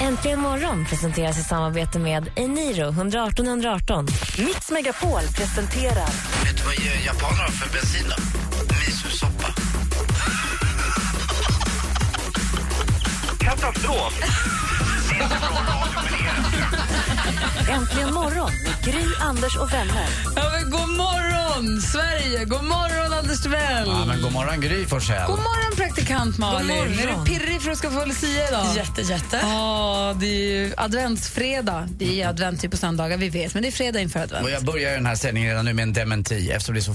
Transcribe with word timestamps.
Äntligen 0.00 0.40
morgon 0.40 0.84
presenteras 0.84 1.38
i 1.38 1.42
samarbete 1.42 1.98
med 1.98 2.30
Eniro 2.36 2.88
118 2.88 3.46
118. 3.46 4.06
Mix 4.38 4.70
Megapol 4.70 5.22
presenterar 5.36 6.06
Vet 6.44 6.56
du 6.56 6.64
vad 6.64 6.74
japaner 7.04 7.42
har 7.42 7.48
för 7.48 7.72
bensin? 7.72 8.12
Misosoppa. 8.86 9.54
Katastrof! 13.38 14.14
Äntligen 17.68 18.14
morgon 18.14 18.50
med 18.64 18.84
Gry, 18.94 19.04
Anders 19.20 19.56
och 19.56 19.72
vänner. 19.72 20.08
Ja, 20.36 20.42
men 20.52 20.70
god 20.70 20.88
morgon, 20.88 21.80
Sverige! 21.80 22.44
God 22.44 22.64
morgon, 22.64 23.12
Anders 23.12 23.42
Timell! 23.42 23.86
Ja, 23.86 24.04
men 24.04 24.22
god 24.22 24.32
morgon 24.32 24.60
Gry 24.60 24.86
Forssell. 24.86 25.26
God 25.26 25.38
morgon, 25.38 25.76
praktikant 25.76 26.38
Malin! 26.38 26.68
God 26.68 26.76
morgon. 26.76 26.98
Är 26.98 27.06
du 27.06 27.24
pirrig 27.24 27.62
för 27.62 27.70
att 27.70 27.78
ska 27.78 27.90
få 27.90 28.04
Lucia 28.04 28.48
idag? 28.48 28.66
Jätte, 28.76 29.02
jätte. 29.02 29.38
Ja, 29.42 30.16
det 30.20 30.26
är 30.26 30.52
ju 30.52 30.72
adventsfredag. 30.76 31.88
Det 31.90 32.22
är 32.22 32.28
advent 32.28 32.60
typ 32.60 32.70
på 32.70 32.76
söndagar, 32.76 33.16
vi 33.16 33.28
vet, 33.28 33.54
men 33.54 33.62
det 33.62 33.68
är 33.68 33.72
fredag 33.72 34.00
inför 34.00 34.20
advent. 34.20 34.44
Och 34.44 34.50
jag 34.50 34.64
börjar 34.64 34.92
den 34.94 35.06
här 35.06 35.14
sändningen 35.14 35.50
redan 35.50 35.64
nu 35.64 35.72
med 35.72 35.82
en 35.82 35.92
dementi 35.92 36.50
eftersom 36.50 36.74
det 36.74 36.80
är 36.80 36.82
så 36.82 36.94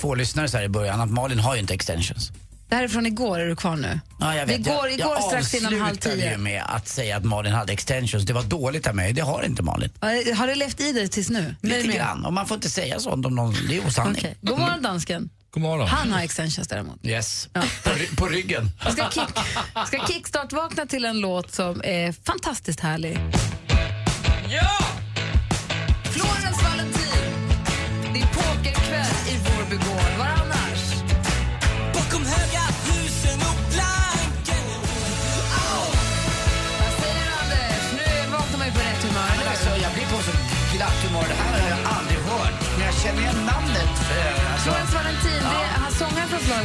få 0.00 0.14
lyssnare 0.14 0.48
så 0.48 0.56
här 0.56 0.64
i 0.64 0.68
början 0.68 1.00
att 1.00 1.10
Malin 1.10 1.38
har 1.38 1.54
ju 1.54 1.60
inte 1.60 1.74
extensions. 1.74 2.32
Det 2.72 2.76
här 2.76 2.84
är 2.84 2.88
från 2.88 3.06
igår, 3.06 3.38
är 3.38 3.46
du 3.46 3.56
kvar 3.56 3.76
nu? 3.76 4.00
Ja, 4.20 4.34
jag 4.36 4.46
vet. 4.46 4.58
Igår, 4.58 4.74
jag, 4.74 4.92
igår 4.92 5.14
jag 5.14 5.24
strax 5.24 5.54
innan 5.54 5.80
halv 5.80 5.96
tio. 5.96 6.30
ju 6.32 6.38
med 6.38 6.62
att 6.66 6.88
säga 6.88 7.16
att 7.16 7.24
Malin 7.24 7.52
hade 7.52 7.72
extensions. 7.72 8.24
Det 8.24 8.32
var 8.32 8.42
dåligt 8.42 8.86
av 8.86 8.94
mig. 8.96 9.12
Det 9.12 9.20
har 9.20 9.42
inte 9.42 9.62
Malin. 9.62 9.90
Har 10.36 10.46
det 10.46 10.54
levt 10.54 10.80
i 10.80 10.92
dig 10.92 11.08
tills 11.08 11.30
nu? 11.30 11.54
Lite 11.60 11.88
grann. 11.88 12.24
Och 12.24 12.32
man 12.32 12.46
får 12.46 12.54
inte 12.54 12.70
säga 12.70 13.00
sånt 13.00 13.26
om 13.26 13.34
någon. 13.34 13.54
Det 13.68 13.76
är 13.76 13.86
osanning. 13.86 14.16
Okej. 14.18 14.36
God 14.40 14.58
morgon, 14.58 14.82
dansken. 14.82 15.30
God 15.50 15.62
morgon. 15.62 15.88
Han 15.88 16.12
har 16.12 16.20
extensions 16.20 16.68
däremot. 16.68 17.06
Yes. 17.06 17.48
På, 17.84 17.90
ry- 17.90 18.16
på 18.16 18.26
ryggen. 18.26 18.70
Jag 18.84 18.92
ska, 18.92 19.10
kick, 19.10 19.28
ska 19.86 20.06
kickstart-vakna 20.06 20.86
till 20.86 21.04
en 21.04 21.20
låt 21.20 21.52
som 21.54 21.80
är 21.84 22.12
fantastiskt 22.24 22.80
härlig. 22.80 23.18
Ja! 24.48 24.78
Florens 26.12 26.41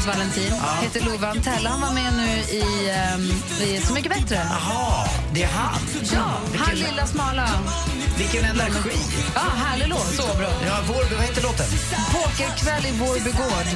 Valentin 0.07 0.53
heter 0.81 1.01
Love 1.05 1.27
Antell. 1.27 1.65
Han 1.65 1.81
var 1.81 1.91
med 1.93 2.13
nu 2.17 2.27
i, 2.57 2.61
um, 3.15 3.31
i 3.67 3.81
Så 3.81 3.93
mycket 3.93 4.11
bättre. 4.11 4.35
Jaha, 4.35 5.07
det 5.33 5.43
är 5.43 5.47
han. 5.47 5.79
Ja, 6.13 6.19
han 6.19 6.41
Vilken- 6.51 6.89
lilla 6.89 7.07
smala. 7.07 7.49
Vilken 8.17 8.45
energi. 8.45 8.97
Ja, 9.35 9.41
härlig 9.65 9.87
låt. 9.87 10.15
Så 10.15 10.37
bra. 10.37 10.49
Ja, 10.65 10.77
vår, 10.87 11.15
vad 11.15 11.25
heter 11.25 11.41
låten? 11.43 11.65
Pokerkväll 12.11 12.85
i 12.85 12.91
Vårby 12.91 13.31
gård. 13.31 13.67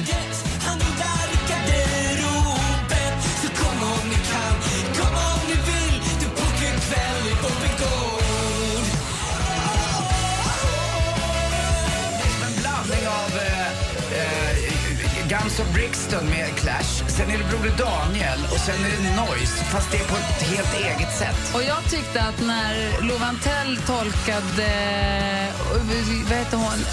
Guns 15.42 15.60
of 15.60 15.72
Brixton 15.74 16.24
med 16.30 16.54
Clash. 16.56 17.02
Sen 17.08 17.30
är 17.30 17.38
det 17.38 17.44
Broder 17.44 17.72
Daniel 17.78 18.40
och 18.52 18.58
sen 18.60 18.74
är 18.84 18.90
det 18.90 19.16
Noise. 19.22 19.64
Fast 19.64 19.90
det 19.90 19.96
är 19.96 20.04
på 20.04 20.16
ett 20.16 20.42
helt 20.42 20.74
eget 20.74 21.18
sätt. 21.18 21.54
Och 21.54 21.62
jag 21.62 21.90
tyckte 21.90 22.22
att 22.22 22.40
när 22.40 23.02
Love 23.02 23.24
Antell 23.24 23.76
tolkade... 23.86 24.64
eh, 24.64 26.24
Vad 26.28 26.38
heter 26.38 26.56
hon? 26.56 26.84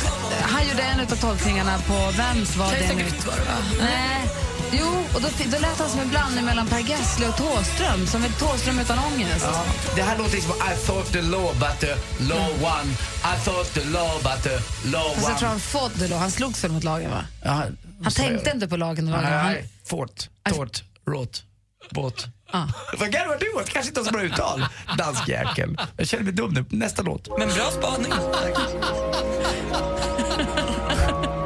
Han 0.42 0.68
gjorde 0.68 0.82
en 0.84 1.00
av 1.00 1.06
tolkningarna 1.06 1.78
på 1.88 1.94
Vems 2.18 2.56
var 2.56 2.72
det 2.72 2.94
nu? 2.96 3.04
Grytt 3.04 3.26
var 3.28 3.34
det, 3.34 3.42
va? 3.42 3.58
Nej. 3.80 4.30
Jo, 4.72 5.04
och 5.16 5.22
då, 5.22 5.28
då 5.46 5.60
lät 5.60 5.80
han 5.80 5.90
som 5.90 6.00
en 6.00 6.10
blandning 6.10 6.46
mellan 6.46 6.68
Per 6.68 6.80
Gessle 6.80 7.28
och 7.28 7.38
Thåström. 7.38 8.08
Som 8.08 8.24
en 8.24 8.32
Thåström 8.34 8.80
utan 8.80 9.00
ångest. 9.00 9.46
Ja, 9.54 9.64
det 9.96 10.02
här 10.02 10.18
låter 10.18 10.36
liksom 10.36 10.52
I 10.52 10.86
thought 10.86 11.12
the 11.12 11.22
law 11.22 11.56
but 11.60 11.80
the 11.80 11.96
law 12.24 12.48
won. 12.62 12.90
I 13.34 13.46
thought 13.46 13.74
the 13.74 13.84
law 13.86 14.12
but 14.24 14.44
the 14.44 14.60
law 14.90 15.14
Fast 15.16 15.30
jag 15.30 15.38
tror 15.38 15.50
han 15.50 15.60
fått 15.60 16.00
det 16.00 16.08
då. 16.08 16.16
Han 16.16 16.32
slogs 16.32 16.64
väl 16.64 16.72
mot 16.72 16.84
lagen, 16.84 17.12
va? 17.12 17.26
Ja, 17.44 17.64
Han 18.04 18.12
så- 18.12 18.22
tänkte 18.22 18.52
inte 18.52 18.68
på 18.68 18.78
lagen 18.78 19.06
och 19.08 19.12
lagen. 19.12 19.32
Han, 19.34 19.46
Nej, 19.52 19.70
fort, 19.86 20.30
tort, 20.50 20.84
råt, 21.08 21.44
båt. 21.90 22.26
Vad 23.00 23.12
garvar 23.12 23.38
du 23.40 23.60
åt? 23.62 23.70
Kanske 23.70 23.90
inte 23.90 24.04
så 24.04 24.12
bra 24.12 24.22
uttal. 24.22 24.66
Danskjäkel. 24.98 25.78
Jag 25.98 26.08
känner 26.08 26.24
mig 26.24 26.34
dum 26.34 26.54
nu. 26.54 26.66
Nästa 26.70 27.02
låt. 27.02 27.28
Men 27.40 27.50
bra 27.50 27.72
spaning. 27.72 28.14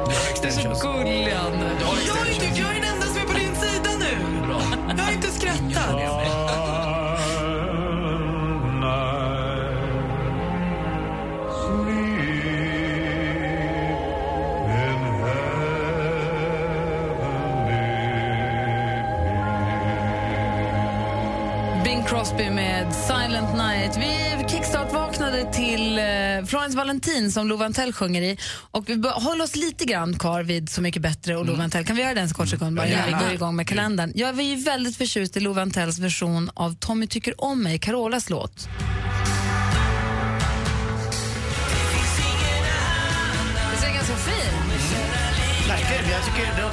Du 0.10 0.20
har 0.20 0.30
extensions. 0.32 0.82
Gullig, 0.82 1.22
Jag 1.22 2.28
är, 2.28 2.34
inte, 2.34 2.46
jag 2.60 2.70
är 2.70 2.74
den 2.82 2.84
enda 2.94 3.06
som 3.06 3.18
är 3.18 3.26
på 3.26 3.34
din 3.34 3.56
sida 3.56 3.90
nu. 4.00 4.18
Jag 4.98 5.04
har 5.04 5.12
inte 5.12 5.28
skrattat. 5.28 6.23
Crosby 22.24 22.50
med 22.50 22.96
Silent 22.96 23.58
Night. 23.58 23.98
Vi 23.98 24.50
kickstart-vaknade 24.50 25.54
till 25.54 26.00
eh, 26.00 26.46
Florence 26.46 26.78
Valentin 26.78 27.32
som 27.32 27.48
Love 27.48 27.66
Antell 27.66 27.94
sjunger 27.94 28.22
i. 28.22 28.38
Och 28.72 28.90
vi 28.90 29.10
håller 29.10 29.44
oss 29.44 29.56
lite 29.56 29.86
grann 29.86 30.20
kvar 30.20 30.44
vid 30.44 30.70
Så 30.70 30.82
mycket 30.82 31.02
bättre 31.02 31.38
och 31.38 31.46
Love 31.46 31.64
Antell. 31.64 31.86
Kan 31.86 31.96
vi 31.96 32.02
göra 32.02 32.14
det 32.14 32.22
en 32.22 32.30
kort 32.30 32.48
sekund 32.50 32.76
bara 32.76 32.88
Ja, 32.88 33.08
innan 33.08 33.20
vi 33.20 33.26
går 33.26 33.34
igång 33.34 33.56
med 33.56 33.68
kalendern? 33.68 34.12
Jag 34.16 34.42
ju 34.42 34.56
väldigt 34.56 34.98
förtjust 34.98 35.38
i 35.38 35.40
Love 35.40 35.62
Antells 35.62 36.00
version 36.00 36.52
av 36.54 36.76
Tommy 36.76 37.08
tycker 37.08 37.44
om 37.44 37.64
mig, 37.64 37.80
Carolas 37.80 38.30
låt. 38.30 38.68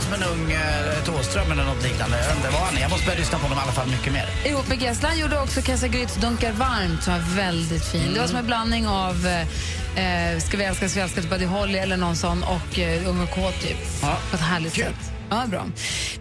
Låter 0.00 0.16
som 0.16 0.22
en 0.22 0.40
ung 0.40 0.52
uh, 0.52 1.04
Thåström 1.04 1.52
eller 1.52 1.64
något 1.64 1.82
liknande. 1.82 2.16
Jag 2.16 2.26
vet 2.26 2.36
inte 2.36 2.50
vad 2.50 2.60
han 2.60 2.76
är. 2.76 2.80
Jag 2.80 2.90
måste 2.90 3.06
börja 3.06 3.18
lyssna 3.18 3.38
på 3.38 3.44
honom 3.44 3.58
i 3.58 3.60
alla 3.60 3.72
fall 3.72 3.88
mycket 3.88 4.12
mer. 4.12 4.26
Ihop 4.44 4.68
med 4.68 4.82
Gessle. 4.82 5.08
Han 5.08 5.18
gjorde 5.18 5.40
också 5.40 5.62
Kassa 5.62 5.88
Grytz 5.88 6.16
Dunkar 6.16 6.52
varmt 6.52 7.02
som 7.02 7.12
var 7.12 7.36
väldigt 7.36 7.84
fin. 7.84 8.14
Det 8.14 8.20
var 8.20 8.26
som 8.26 8.36
en 8.36 8.46
blandning 8.46 8.88
av 8.88 9.26
eh, 9.26 10.38
Ska 10.38 10.56
vi 10.56 10.64
älska, 10.64 10.88
ska 10.88 11.00
vi 11.00 11.02
älska 11.02 11.20
till 11.20 11.30
Buddy 11.30 11.44
Holly 11.44 11.78
eller 11.78 11.96
någon 11.96 12.16
sån 12.16 12.42
och 12.42 12.78
eh, 12.78 13.08
Ung 13.08 13.20
och 13.20 13.30
kåt 13.30 13.60
typ. 13.60 13.78
Ja. 14.02 14.16
På 14.30 14.36
ett 14.36 14.42
härligt 14.42 14.74
Kul. 14.74 14.84
sätt. 14.84 15.19
Ja, 15.30 15.46
bra. 15.46 15.66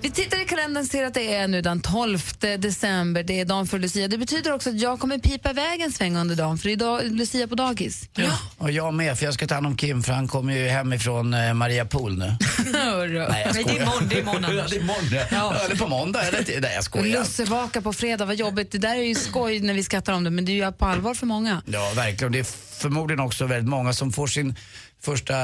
Vi 0.01 0.11
tittar 0.11 0.41
i 0.41 0.45
kalendern 0.45 0.83
och 0.83 0.89
ser 0.89 1.05
att 1.05 1.13
det 1.13 1.33
är 1.35 1.47
nu 1.47 1.61
den 1.61 1.81
12 1.81 2.19
december, 2.59 3.23
det 3.23 3.39
är 3.39 3.45
dagen 3.45 3.67
för 3.67 3.79
Lucia. 3.79 4.07
Det 4.07 4.17
betyder 4.17 4.53
också 4.53 4.69
att 4.69 4.79
jag 4.81 4.99
kommer 4.99 5.17
pipa 5.17 5.49
iväg 5.49 5.81
en 5.81 5.91
sväng 5.91 6.17
under 6.17 6.35
dagen, 6.35 6.57
för 6.57 6.69
det 6.69 6.85
är 6.85 7.09
Lucia 7.09 7.47
på 7.47 7.55
dagis. 7.55 8.09
Ja. 8.15 8.31
Och 8.57 8.71
jag 8.71 8.93
med, 8.93 9.17
för 9.17 9.25
jag 9.25 9.33
ska 9.33 9.47
ta 9.47 9.53
hand 9.55 9.67
om 9.67 9.77
Kim 9.77 10.03
för 10.03 10.13
han 10.13 10.27
kommer 10.27 10.53
ju 10.53 10.67
hemifrån 10.67 11.33
uh, 11.33 11.53
Maria 11.53 11.85
Pool 11.85 12.17
nu. 12.17 12.25
Nej, 12.71 13.11
jag 13.13 13.29
Nej, 13.31 13.47
det 13.53 13.59
är 13.59 13.63
skojar. 13.63 13.81
imorgon, 13.81 14.07
det 14.09 14.15
är 14.15 14.21
imorgon, 14.21 14.43
Ja, 14.57 14.63
det 14.69 14.75
är 14.75 14.79
imorgon. 14.79 15.25
Ja. 15.31 15.55
Eller 15.65 15.75
på 15.75 15.87
måndag. 15.87 16.21
Eller. 16.23 16.43
Nej, 16.47 16.59
jag 16.71 16.77
Och 16.77 16.83
skojar. 16.83 17.19
lussevaka 17.19 17.81
på 17.81 17.93
fredag, 17.93 18.25
vad 18.25 18.35
jobbigt. 18.35 18.71
Det 18.71 18.77
där 18.77 18.95
är 18.95 19.03
ju 19.03 19.15
skoj 19.15 19.59
när 19.59 19.73
vi 19.73 19.83
skrattar 19.83 20.13
om 20.13 20.23
det, 20.23 20.29
men 20.29 20.45
det 20.45 20.51
är 20.51 20.65
ju 20.65 20.71
på 20.71 20.85
allvar 20.85 21.13
för 21.13 21.25
många. 21.25 21.61
Ja, 21.65 21.91
verkligen. 21.95 22.31
Det 22.31 22.39
är 22.39 22.45
förmodligen 22.79 23.19
också 23.19 23.45
väldigt 23.45 23.69
många 23.69 23.93
som 23.93 24.11
får 24.11 24.27
sin 24.27 24.55
första 25.01 25.41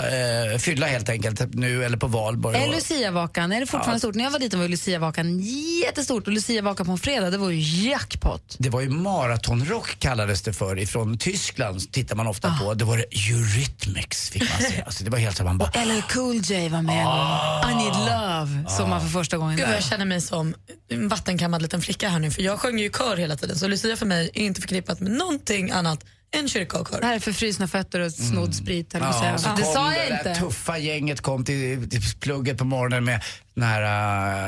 eh, 0.51 0.57
fylla 0.57 0.85
helt 0.87 1.09
enkelt 1.09 1.53
nu 1.53 1.83
eller 1.85 1.97
på 1.97 2.07
valborg. 2.07 2.57
Är 2.57 2.67
Och- 2.67 2.75
Luciavakan, 2.75 3.51
är 3.51 3.59
det 3.59 3.65
fortfarande 3.65 3.95
Ja. 3.95 3.99
stort? 3.99 4.15
När 4.15 4.23
jag 4.23 4.31
var 4.31 4.39
liten 4.39 4.59
var 4.59 4.67
Luciavakan 4.67 5.39
jättestort 5.83 6.27
och 6.27 6.33
Luciavakan 6.33 6.85
på 6.85 6.91
en 6.91 6.97
fredag, 6.97 7.29
det 7.29 7.37
var 7.37 7.49
ju 7.49 7.89
jackpot. 7.89 8.55
Det 8.59 8.69
var 8.69 8.81
ju 8.81 8.89
maratonrock 8.89 9.99
kallades 9.99 10.41
det 10.41 10.53
för 10.53 10.79
ifrån 10.79 11.17
Tyskland 11.17 11.91
tittar 11.91 12.15
man 12.15 12.27
ofta 12.27 12.57
på. 12.61 12.73
Det 12.73 12.85
var 12.85 12.97
det 12.97 13.03
Eurythmics 13.03 14.29
fick 14.29 14.41
man 14.41 14.61
se. 14.71 14.81
Alltså, 14.85 15.03
det 15.03 15.09
var 15.09 15.17
helt 15.17 15.37
så 15.37 15.43
man 15.43 15.57
bara... 15.57 15.69
LL 15.85 16.01
Cool 16.13 16.35
J 16.35 16.69
var 16.69 16.81
med. 16.81 17.05
I 17.71 17.75
need 17.75 17.93
love, 17.95 18.69
såg 18.77 18.87
man 18.89 19.01
för 19.01 19.07
första 19.07 19.37
gången 19.37 19.57
Gud, 19.57 19.67
där. 19.67 19.73
jag 19.73 19.83
känner 19.83 20.05
mig 20.05 20.21
som 20.21 20.55
en 20.89 21.07
vattenkammad 21.07 21.61
liten 21.61 21.81
flicka 21.81 22.09
här 22.09 22.19
nu. 22.19 22.31
För 22.31 22.41
jag 22.41 22.59
sjöng 22.59 22.79
ju 22.79 22.89
kör 22.89 23.17
hela 23.17 23.35
tiden. 23.35 23.55
Så 23.55 23.67
Lucia 23.67 23.95
för 23.97 24.05
mig 24.05 24.29
är 24.33 24.41
inte 24.41 24.61
förknippat 24.61 24.99
med 24.99 25.11
någonting 25.11 25.71
annat 25.71 25.99
en 26.39 26.49
kyrkokör. 26.49 27.01
Det 27.01 27.07
här 27.07 27.15
är 27.15 27.19
för 27.19 27.31
frysna 27.31 27.67
fötter 27.67 27.99
och 27.99 28.11
snodd 28.11 28.55
sprit, 28.55 28.93
Mm. 28.95 29.07
Ja, 29.07 29.09
att 29.09 29.39
så 29.39 29.43
säga. 29.43 29.55
Det 29.55 29.63
sa 29.63 29.89
det 29.89 29.97
jag 29.97 30.09
där 30.23 30.29
inte. 30.29 30.41
tuffa 30.41 30.77
gänget 30.77 31.21
kom 31.21 31.45
till, 31.45 31.89
till 31.89 32.01
plugget 32.19 32.57
på 32.57 32.65
morgonen 32.65 33.03
med 33.05 33.23
den 33.53 33.63
här, 33.63 33.81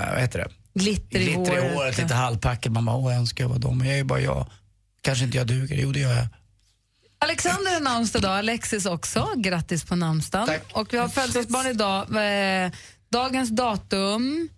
uh, 0.07 0.13
vad 0.13 0.21
heter 0.21 0.39
det? 0.39 0.49
Glitter 0.79 1.19
i 1.19 1.23
Glitter 1.25 1.53
i 1.53 1.59
håret. 1.59 1.73
håret, 1.75 1.97
lite 1.97 2.13
halvpackad. 2.13 2.71
Man 2.71 2.85
bara, 2.85 2.95
åh 2.95 3.11
jag 3.11 3.19
önskar 3.19 3.43
jag 3.43 3.49
var 3.49 3.59
dem. 3.59 3.77
Men 3.77 3.87
jag 3.87 3.93
är 3.93 3.97
ju 3.97 4.03
bara 4.03 4.19
jag. 4.21 4.49
Kanske 5.01 5.25
inte 5.25 5.37
jag 5.37 5.47
duger. 5.47 5.75
Jo, 5.77 5.91
det 5.91 5.99
gör 5.99 6.13
jag. 6.15 6.27
Alexander 7.19 7.73
har 7.73 7.79
namnsdag 7.79 8.19
idag, 8.19 8.37
Alexis 8.37 8.85
också. 8.85 9.27
Grattis 9.37 9.83
på 9.85 9.95
namnsdagen. 9.95 10.49
Och 10.73 10.93
vi 10.93 10.97
har 10.97 11.07
födelsedagsbarn 11.07 11.67
idag. 11.67 12.01
Eh, 12.65 12.71
dagens 13.11 13.49
datum 13.49 14.49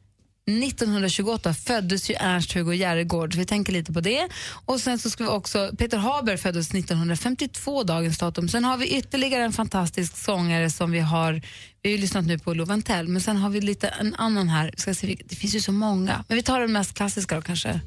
1928 0.50 1.54
föddes 1.54 2.10
ju 2.10 2.16
Ernst-Hugo 2.20 2.74
Järegård, 2.74 3.34
så 3.34 3.40
vi 3.40 3.46
tänker 3.46 3.74
lite 3.74 3.94
på 3.94 4.02
det. 4.02 4.28
Och 4.66 4.80
sen 4.80 5.00
så 5.00 5.10
ska 5.10 5.24
vi 5.24 5.30
också, 5.30 5.72
Peter 5.78 5.98
Haber 5.98 6.38
föddes 6.38 6.70
1952, 6.70 7.84
dagens 7.84 8.18
datum. 8.18 8.50
Sen 8.50 8.64
har 8.64 8.78
vi 8.78 8.98
ytterligare 8.98 9.44
en 9.44 9.54
fantastisk 9.54 10.18
sångare 10.18 10.70
som 10.70 10.92
vi 10.92 11.00
har, 11.00 11.34
vi 11.82 11.90
har 11.90 11.92
ju 11.92 11.98
lyssnat 11.98 12.26
nu 12.26 12.40
på 12.40 12.54
Love 12.54 12.82
men 13.08 13.22
sen 13.22 13.38
har 13.38 13.50
vi 13.50 13.62
lite 13.62 13.88
en 13.88 14.16
annan 14.16 14.50
här. 14.50 14.74
Ska 14.78 14.94
se, 14.94 15.18
det 15.26 15.36
finns 15.36 15.56
ju 15.56 15.62
så 15.62 15.72
många, 15.72 16.24
men 16.28 16.36
vi 16.36 16.44
tar 16.44 16.60
den 16.60 16.72
mest 16.72 16.94
klassiska 16.94 17.36
då 17.36 17.42
kanske. 17.42 17.82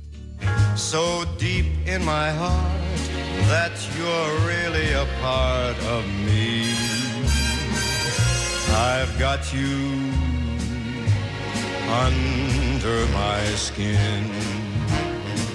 so 0.77 1.25
deep 1.39 1.67
in 1.87 2.05
my 2.05 2.31
heart 2.31 2.99
that 3.49 3.73
you're 3.97 4.47
really 4.47 4.93
a 4.93 5.07
part 5.21 5.77
of 5.85 6.07
me. 6.27 6.65
I've 8.75 9.19
got 9.19 9.53
you 9.55 10.02
under 11.93 13.07
my 13.07 13.57
skin. 13.57 14.25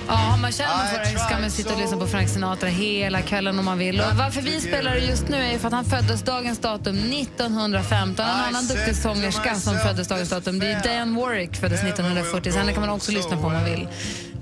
Ja, 0.07 0.33
om 0.33 0.41
man 0.41 0.51
känner 0.51 0.85
för 0.85 1.13
det 1.13 1.19
ska 1.19 1.39
man 1.39 1.51
sitta 1.51 1.73
och 1.73 1.79
lyssna 1.79 1.97
på 1.97 2.07
Frank 2.07 2.29
Sinatra 2.29 2.69
hela 2.69 3.21
kvällen 3.21 3.59
om 3.59 3.65
man 3.65 3.77
vill. 3.77 3.99
Och 3.99 4.15
varför 4.15 4.41
vi 4.41 4.61
spelar 4.61 4.91
det 4.91 4.99
just 4.99 5.27
nu 5.27 5.37
är 5.37 5.51
ju 5.51 5.59
för 5.59 5.67
att 5.67 5.73
han 5.73 5.85
föddes 5.85 6.21
dagens 6.21 6.59
datum 6.59 6.95
1915. 6.97 8.25
En 8.25 8.31
annan 8.31 8.67
duktig 8.67 8.95
sångerska 8.95 9.55
som 9.55 9.77
föddes 9.77 10.07
dagens 10.07 10.29
datum 10.29 10.59
det 10.59 10.67
är 10.67 10.83
Diane 10.83 11.19
Warwick, 11.19 11.55
föddes 11.55 11.83
1940. 11.83 12.51
Så 12.51 12.59
henne 12.59 12.71
kan 12.73 12.81
man 12.81 12.89
också 12.89 13.11
lyssna 13.11 13.37
på 13.37 13.47
om 13.47 13.53
man 13.53 13.65
vill. 13.65 13.87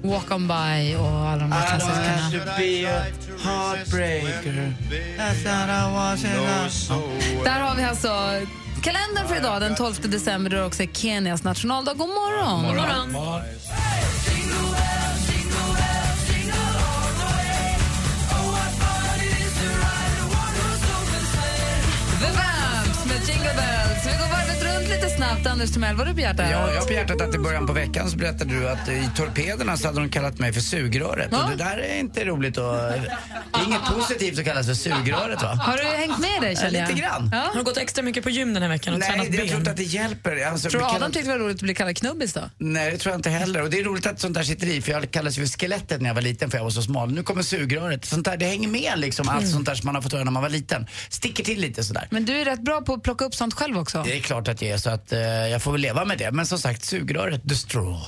Walk 0.04 0.32
on 0.32 0.48
by 0.48 0.96
och 0.96 1.08
alla 1.08 1.38
de 1.38 1.50
där 1.50 1.68
klassikerna. 1.68 2.32
Där 7.44 7.60
har 7.60 7.76
vi 7.76 7.84
alltså 7.84 8.10
kalendern 8.86 9.28
för 9.28 9.38
idag, 9.38 9.62
den 9.62 9.76
12 9.76 9.96
december, 10.02 10.50
då 10.50 10.58
det 10.58 10.66
också 10.66 10.84
är 10.84 10.88
Kenias 10.88 11.44
nationaldag. 11.44 11.94
God 11.94 12.10
morgon! 12.10 12.64
God 12.64 12.76
morgon. 12.76 13.14
The 13.14 13.85
snabbt. 25.46 25.54
Anders 25.62 25.72
Timell, 25.74 25.96
vad 25.96 26.08
har 26.08 26.14
du 26.14 26.16
begärt 26.16 26.38
där? 26.38 26.52
Ja, 26.52 26.74
jag 26.74 26.82
har 26.82 26.92
hjärtat 26.92 27.22
att 27.22 27.36
i 27.36 27.38
början 27.38 27.68
på 27.68 27.74
veckan 27.74 28.10
så 28.12 28.18
berättade 28.18 28.54
du 28.60 28.70
att 28.70 28.90
i 28.90 29.10
torpederna 29.16 29.78
så 29.78 29.88
hade 29.88 30.00
de 30.00 30.10
kallat 30.10 30.40
mig 30.40 30.54
för 30.54 30.62
sugröret. 30.62 31.28
Ja. 31.32 31.44
Och 31.44 31.50
det 31.50 31.56
där 31.56 31.78
är 31.78 32.00
inte 32.00 32.26
roligt 32.26 32.58
och 32.58 32.64
det 32.74 33.12
är 33.54 33.66
inget 33.68 33.86
positivt 33.86 34.40
att 34.40 34.46
kallas 34.46 34.68
för 34.68 34.74
sugröret 34.74 35.42
va? 35.42 35.48
Har 35.64 35.78
du 35.78 35.84
hängt 35.84 36.20
med 36.20 36.42
dig, 36.42 36.56
känner 36.56 36.80
jag? 36.80 36.88
Lite 36.90 37.02
grann. 37.02 37.30
Ja. 37.34 37.38
Har 37.40 37.56
du 37.56 37.64
gått 37.64 37.78
extra 37.78 38.04
mycket 38.04 38.24
på 38.24 38.30
gym 38.30 38.54
den 38.54 38.64
här 38.64 38.70
veckan 38.70 38.94
och 38.94 39.00
Nej, 39.00 39.10
tränat 39.10 39.26
det- 39.32 39.38
jag 39.38 39.48
tror 39.48 39.50
ben? 39.50 39.58
inte 39.60 39.72
att 39.72 39.78
det 39.78 39.84
hjälper. 39.84 40.46
Alltså, 40.46 40.70
Tror 40.70 40.80
du 40.82 40.86
Adam 40.86 40.98
kallad- 41.00 41.14
tyckte 41.14 41.32
det 41.32 41.38
var 41.38 41.46
roligt 41.46 41.56
att 41.58 41.62
bli 41.62 41.74
kallad 41.76 41.98
knubbis 41.98 42.34
då? 42.34 42.42
Nej, 42.58 42.92
det 42.92 42.98
tror 42.98 43.12
jag 43.12 43.18
inte 43.20 43.30
heller. 43.30 43.62
Och 43.62 43.70
det 43.70 43.80
är 43.80 43.84
roligt 43.84 44.06
att 44.06 44.20
sånt 44.20 44.34
där 44.34 44.44
sitter 44.44 44.68
i, 44.68 44.82
för 44.82 44.92
jag 44.92 45.12
kallades 45.12 45.38
ju 45.38 45.42
för 45.48 45.60
skelettet 45.60 46.02
när 46.02 46.10
jag 46.10 46.16
var 46.16 46.22
liten 46.22 46.52
för 46.52 46.58
jag 46.58 46.64
var 46.64 46.72
så 46.72 46.82
smal. 46.82 47.12
Nu 47.12 47.24
kommer 47.24 47.44
sugröret. 47.44 48.06
Sånt 48.06 48.26
där, 48.26 48.38
det 48.38 48.46
hänger 48.46 48.68
med 48.68 48.94
liksom, 49.00 49.30
allt 49.30 49.50
sånt 49.50 49.66
där 49.66 49.76
som 49.76 49.86
man 49.86 49.96
har 49.96 50.02
fått 50.02 50.12
höra 50.14 50.24
när 50.24 50.32
man 50.32 50.44
var 50.44 50.50
liten. 50.50 50.88
Sticker 51.10 51.44
till 51.44 51.60
lite 51.62 51.84
sådär. 51.84 52.08
Men 52.12 52.26
du 52.26 52.38
är 52.42 52.46
rätt 52.46 52.62
bra 52.62 52.82
på 52.82 52.94
att 52.94 53.04
plocka 53.04 53.26
upp 53.26 53.36
sånt 53.36 53.54
själv 53.54 53.78
också. 53.78 54.04
Det 54.06 54.18
är 54.18 54.22
klart 54.22 54.48
att 54.48 54.62
jag 54.62 54.72
är 54.72 54.78
så 54.78 54.90
att 54.90 55.12
eh, 55.14 55.20
jag 55.36 55.62
får 55.62 55.72
väl 55.72 55.82
leva 55.82 56.06
med 56.06 56.18
det. 56.18 56.32
Men 56.32 56.46
som 56.46 56.60
sagt, 56.60 56.84
sugröret, 56.84 57.50
the 57.50 57.56
straw. 57.56 58.00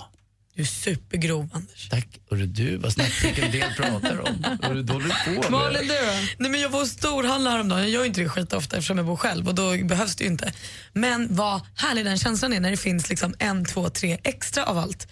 Du 0.58 0.62
är 0.64 0.66
supergrov, 0.66 1.50
Anders. 1.54 1.90
Tack. 1.90 2.08
Hörru 2.30 2.46
du, 2.46 2.78
vad 2.78 2.94
snabbt 2.94 3.24
vilken 3.24 3.52
del 3.52 3.74
pratar 3.78 4.20
om. 4.20 4.58
Hörru, 4.62 4.84
då 4.84 5.00
du 5.00 5.10
på. 5.10 5.52
Malin, 5.52 5.88
du? 5.88 5.94
Nej, 6.38 6.52
men 6.52 6.62
jag 6.62 6.70
var 6.70 6.80
hos 6.80 6.90
storhandla 6.90 7.52
häromdagen. 7.52 7.82
Jag 7.82 7.90
gör 7.90 8.06
inte 8.06 8.22
det 8.22 8.30
skitofta 8.30 8.78
eftersom 8.78 8.98
jag 8.98 9.08
bor 9.08 9.16
själv 9.16 9.48
och 9.48 9.56
då 9.56 9.78
behövs 9.84 10.16
det 10.16 10.26
inte. 10.26 10.54
Men 10.94 11.36
vad 11.36 11.62
härlig 11.76 12.06
den 12.06 12.18
känslan 12.18 12.54
är 12.54 12.60
när 12.60 12.72
det 12.72 12.78
finns 12.78 13.10
liksom 13.10 13.36
en, 13.40 13.66
två, 13.66 13.90
tre 13.90 14.18
extra 14.24 14.66
av 14.66 14.78
allt. 14.78 15.08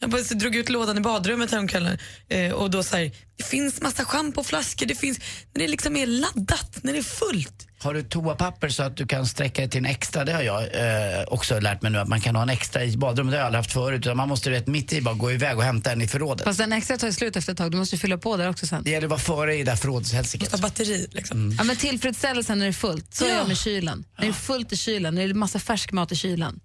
Jag 0.00 0.10
bara 0.10 0.22
drog 0.22 0.56
ut 0.56 0.68
lådan 0.68 0.98
i 0.98 1.00
badrummet 1.00 1.50
häromkvällen 1.50 1.98
eh, 2.28 2.52
och 2.52 2.70
då 2.70 2.82
så 2.82 2.96
här, 2.96 3.12
det 3.36 3.44
finns 3.44 3.80
massa 3.80 4.04
schampoflaskor, 4.04 4.86
det 4.86 4.94
finns, 4.94 5.18
när 5.54 5.62
det 5.62 5.68
liksom 5.68 5.96
är 5.96 6.06
laddat, 6.06 6.78
när 6.82 6.92
det 6.92 6.98
är 6.98 7.02
fullt. 7.02 7.67
Har 7.82 7.94
du 7.94 8.02
toapapper 8.02 8.68
så 8.68 8.82
att 8.82 8.96
du 8.96 9.06
kan 9.06 9.26
sträcka 9.26 9.62
dig 9.62 9.70
till 9.70 9.78
en 9.78 9.86
extra? 9.86 10.24
Det 10.24 10.32
har 10.32 10.42
jag 10.42 10.62
eh, 10.62 11.24
också 11.28 11.60
lärt 11.60 11.82
mig 11.82 11.90
nu 11.92 11.98
att 11.98 12.08
man 12.08 12.20
kan 12.20 12.36
ha 12.36 12.42
en 12.42 12.48
extra 12.50 12.84
i 12.84 12.96
badrummet. 12.96 13.32
Det 13.32 13.36
har 13.36 13.40
jag 13.40 13.46
aldrig 13.46 13.58
haft 13.58 13.72
förut. 13.72 13.98
Utan 14.06 14.16
man 14.16 14.28
måste 14.28 14.50
rätt 14.50 14.66
mitt 14.66 14.92
i 14.92 15.00
bara 15.00 15.14
gå 15.14 15.32
iväg 15.32 15.56
och 15.56 15.62
hämta 15.64 15.92
en 15.92 16.02
i 16.02 16.08
förrådet. 16.08 16.44
Fast 16.44 16.58
den 16.58 16.72
extra 16.72 16.96
tar 16.98 17.10
slut 17.10 17.36
efter 17.36 17.52
ett 17.52 17.58
tag. 17.58 17.70
Du 17.70 17.76
måste 17.76 17.96
ju 17.96 18.00
fylla 18.00 18.18
på 18.18 18.36
där 18.36 18.48
också 18.50 18.66
sen. 18.66 18.82
Det 18.84 18.90
gäller 18.90 19.06
att 19.06 19.10
vara 19.10 19.20
före 19.20 19.54
i 19.54 19.58
det 19.58 19.64
där 19.64 19.76
förrådshälsiket. 19.76 20.50
Ta 20.50 20.58
batteri 20.58 21.06
liksom. 21.12 21.54
Ja, 21.58 21.64
men 21.64 21.76
tillfredsställelsen 21.76 22.58
när 22.58 22.66
det 22.66 22.70
är 22.70 22.72
fullt. 22.72 23.14
Så 23.14 23.24
är 23.24 23.28
Ja. 23.28 23.34
jag 23.34 23.48
med 23.48 23.56
kylen. 23.58 24.04
När 24.18 24.24
det 24.24 24.30
är 24.30 24.32
fullt 24.32 24.72
i 24.72 24.76
kylen, 24.76 25.14
när 25.14 25.24
det 25.24 25.30
är 25.30 25.34
massa 25.34 25.58
färsk 25.58 25.92
mat 25.92 26.12
i 26.12 26.16
kylen. 26.16 26.60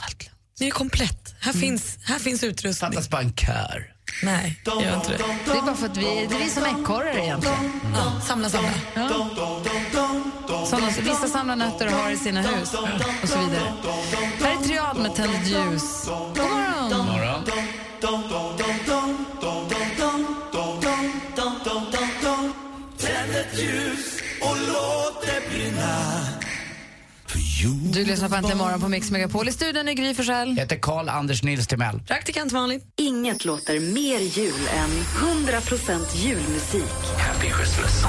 Allt 0.00 0.22
lugnt. 0.24 0.32
Det 0.58 0.66
är 0.66 0.70
komplett. 0.70 1.34
Här, 1.40 1.52
finns, 1.52 1.98
här 2.02 2.18
finns 2.18 2.44
utrustning. 2.44 2.90
Fattas 2.92 3.10
bara 3.10 3.22
en 3.22 3.32
kör. 3.34 3.92
Nej, 4.22 4.60
det 4.64 4.70
gör 4.84 4.94
inte 4.96 5.08
det. 5.10 5.16
Det 5.46 5.50
är 5.58 5.62
bara 5.62 5.76
för 5.76 5.86
att 5.86 5.96
vi, 5.96 6.02
det 6.02 6.34
är 6.34 6.38
vi 6.44 6.50
som 6.50 6.62
ekorrar 6.64 7.18
egentligen. 7.18 7.80
Ja, 7.94 8.20
samla, 8.26 8.48
samla. 8.50 8.70
Sådana, 10.76 11.10
vissa 11.10 11.28
samlar 11.28 11.56
nötter 11.56 11.86
och 11.86 11.92
har 11.92 12.10
i 12.10 12.16
sina 12.16 12.42
hus 12.42 12.74
och 13.22 13.28
så 13.28 13.38
vidare. 13.38 13.72
Här 14.42 14.52
är 14.52 14.64
Triad 14.64 14.96
med 14.96 15.14
Tänd 15.14 15.46
ljus. 15.46 16.06
God 16.06 16.38
morgon! 16.38 17.06
Morgon. 17.06 17.42
Du 27.92 28.04
lyssnar 28.04 28.28
på 28.28 28.34
Äntligen 28.34 28.58
morgon 28.58 28.80
på 28.80 28.88
Mix 28.88 29.10
Megapol. 29.10 29.48
I 29.48 29.52
studion 29.52 29.88
är 29.88 29.92
Gry 29.92 30.14
Forssell. 30.14 30.48
Jag 30.48 30.56
heter 30.56 30.78
Karl 30.78 31.08
Anders 31.08 31.42
Nils 31.42 31.66
Timell. 31.66 32.00
Praktikant 32.06 32.52
Malin. 32.52 32.80
Inget 32.96 33.44
låter 33.44 33.80
mer 33.80 34.18
jul 34.18 34.68
än 34.76 34.90
100% 34.90 36.16
julmusik. 36.16 36.82
Happy 37.18 37.46
Christmas. 37.46 38.04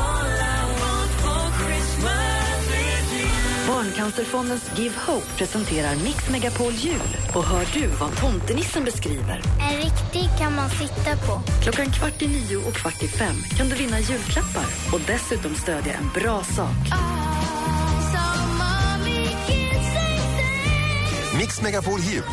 Barncancerfondens 3.68 4.72
Give 4.78 4.96
Hope 5.08 5.26
presenterar 5.38 5.96
Mix 5.96 6.30
Megapol 6.30 6.74
Jul. 6.74 7.18
Och 7.36 7.44
hör 7.44 7.66
du 7.74 7.88
vad 7.88 8.18
tomtenissen 8.18 8.84
beskriver? 8.84 9.42
En 9.72 9.78
riktig 9.78 10.30
kan 10.40 10.56
man 10.56 10.70
sitta 10.70 11.18
på. 11.28 11.42
Klockan 11.64 11.92
kvart 11.92 12.22
i 12.22 12.28
nio 12.28 12.58
och 12.58 12.74
kvart 12.74 13.04
i 13.04 13.08
fem 13.08 13.36
kan 13.58 13.70
du 13.70 13.76
vinna 13.76 14.00
julklappar 14.00 14.66
och 14.94 15.02
dessutom 15.08 15.56
stödja 15.56 15.94
en 15.94 16.10
bra 16.24 16.44
sak. 16.44 17.00
Mix 21.38 21.62
Megapol 21.62 22.00
Jul 22.00 22.24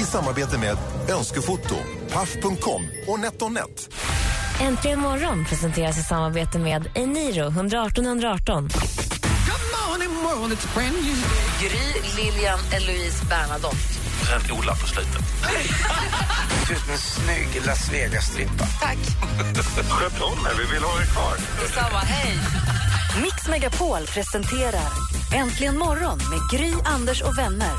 i 0.00 0.04
samarbete 0.04 0.58
med 0.58 0.76
Önskefoto, 1.10 1.74
Paff.com 2.12 2.82
och 3.06 3.20
NetOnNet. 3.20 3.94
Äntligen 4.60 5.00
morgon 5.00 5.44
presenteras 5.44 5.98
i 5.98 6.02
samarbete 6.02 6.58
med 6.58 6.90
Eniro 6.94 7.46
118 7.46 8.06
118. 8.06 8.68
Gry, 11.60 12.02
Lilian, 12.16 12.58
Eloise, 12.72 13.24
Bernadotte. 13.24 13.76
Sen 14.26 14.52
Ola 14.52 14.74
på 14.74 14.86
slutet. 14.86 15.22
Du 16.66 16.72
är 16.74 16.92
en 16.92 16.98
snygg 16.98 17.66
Las 17.66 17.92
Vegas-strippa. 17.92 18.66
Tack. 18.80 18.98
Sköt 19.88 20.20
om 20.20 20.46
er, 20.46 20.54
vi 20.58 20.74
vill 20.74 20.82
ha 20.82 21.00
er 21.00 21.06
kvar. 21.06 21.36
Detsamma. 21.62 21.98
Hej. 21.98 22.38
Mix 23.22 23.48
Megapol 23.48 24.06
presenterar 24.06 24.90
Äntligen 25.34 25.78
morgon 25.78 26.18
med 26.18 26.40
Gry, 26.50 26.72
Anders 26.84 27.22
och 27.22 27.38
vänner. 27.38 27.72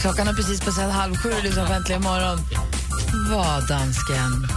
Klockan 0.00 0.26
har 0.26 0.34
precis 0.34 0.60
passerat 0.60 0.92
halv 0.92 1.16
sju 1.16 1.30
och 1.30 1.66
på 1.66 1.72
Äntligen 1.72 2.02
morgon. 2.02 2.38
Vad, 3.30 3.68
dansken? 3.68 4.48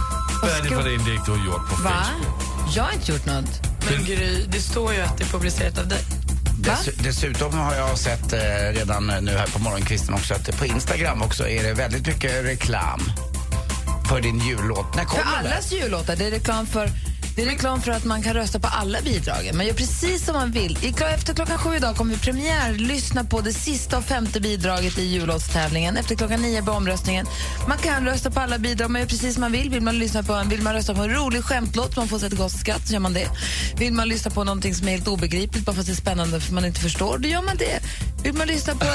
Vad 0.42 0.50
är 0.50 0.62
det 0.62 0.68
för 0.68 0.94
inlägg 0.94 1.20
du 1.26 1.30
har 1.30 1.44
gjort 1.46 1.68
på 1.70 1.82
Va? 1.82 1.90
Facebook? 1.90 2.76
Jag 2.76 2.84
har 2.84 2.92
inte 2.92 3.12
gjort 3.12 3.26
något. 3.26 3.63
Men 3.90 4.04
Gry, 4.04 4.44
det 4.48 4.60
står 4.60 4.94
ju 4.94 5.00
att 5.00 5.18
det 5.18 5.24
är 5.24 5.28
publicerat 5.28 5.78
av 5.78 5.88
dig. 5.88 6.04
Dess, 6.58 6.88
dessutom 6.98 7.52
har 7.58 7.74
jag 7.74 7.98
sett 7.98 8.32
eh, 8.32 8.38
redan 8.72 9.06
nu 9.20 9.30
här 9.30 9.46
på 9.46 9.58
morgonkvisten 9.58 10.14
också 10.14 10.34
att 10.34 10.58
på 10.58 10.66
Instagram 10.66 11.22
också 11.22 11.48
är 11.48 11.62
det 11.62 11.74
väldigt 11.74 12.06
mycket 12.06 12.44
reklam 12.44 13.00
för 14.08 14.20
din 14.20 14.38
jullåt. 14.40 14.94
När 14.96 15.02
För 15.04 15.10
kommer 15.10 15.24
den? 15.42 15.52
allas 15.52 15.72
jullåtar. 15.72 16.16
Det 16.16 16.26
är 16.26 16.30
reklam 16.30 16.66
för 16.66 16.90
det 17.36 17.42
är 17.42 17.46
reklam 17.46 17.82
för 17.82 17.92
att 17.92 18.04
man 18.04 18.22
kan 18.22 18.34
rösta 18.34 18.58
på 18.60 18.68
alla 18.68 19.00
bidragen. 19.00 19.56
Man 19.56 19.66
gör 19.66 19.74
precis 19.74 20.24
som 20.24 20.34
man 20.34 20.50
vill. 20.50 20.78
I, 20.82 20.88
efter 21.14 21.34
klockan 21.34 21.58
sju 21.58 21.76
idag 21.76 21.96
kommer 21.96 22.14
vi 22.14 22.20
premiärlyssna 22.20 23.24
på 23.24 23.40
det 23.40 23.52
sista 23.52 23.98
och 23.98 24.04
femte 24.04 24.40
bidraget 24.40 24.98
i 24.98 25.02
jullåtstävlingen. 25.02 25.96
Efter 25.96 26.14
klockan 26.14 26.42
nio 26.42 26.62
på 26.62 26.72
omröstningen. 26.72 27.26
Man 27.68 27.78
kan 27.78 28.04
rösta 28.04 28.30
på 28.30 28.40
alla 28.40 28.58
bidrag, 28.58 28.90
man 28.90 29.00
gör 29.00 29.08
precis 29.08 29.34
som 29.34 29.40
man 29.40 29.52
vill. 29.52 29.70
Vill 29.70 29.82
man, 29.82 29.98
lyssna 29.98 30.22
på, 30.22 30.42
vill 30.46 30.62
man 30.62 30.74
rösta 30.74 30.94
på 30.94 31.02
en 31.02 31.14
rolig 31.14 31.44
skämtlåt, 31.44 31.96
man 31.96 32.08
får 32.08 32.18
sig 32.18 32.28
ett 32.28 32.38
gott 32.38 32.52
skratt, 32.52 32.86
så 32.86 32.92
gör 32.92 33.00
man 33.00 33.12
det. 33.12 33.28
Vill 33.76 33.92
man 33.92 34.08
lyssna 34.08 34.30
på 34.30 34.44
någonting 34.44 34.74
som 34.74 34.88
är 34.88 34.92
helt 34.92 35.08
obegripligt, 35.08 35.64
bara 35.64 35.72
för 35.72 35.80
att 35.80 35.86
det 35.86 35.92
är 35.92 35.96
spännande 35.96 36.40
för 36.40 36.54
man 36.54 36.64
inte 36.64 36.80
förstår, 36.80 37.18
då 37.18 37.28
gör 37.28 37.42
man 37.42 37.56
det. 37.56 37.80
Vill 38.22 38.34
man 38.34 38.46
lyssna 38.46 38.74
på 38.74 38.86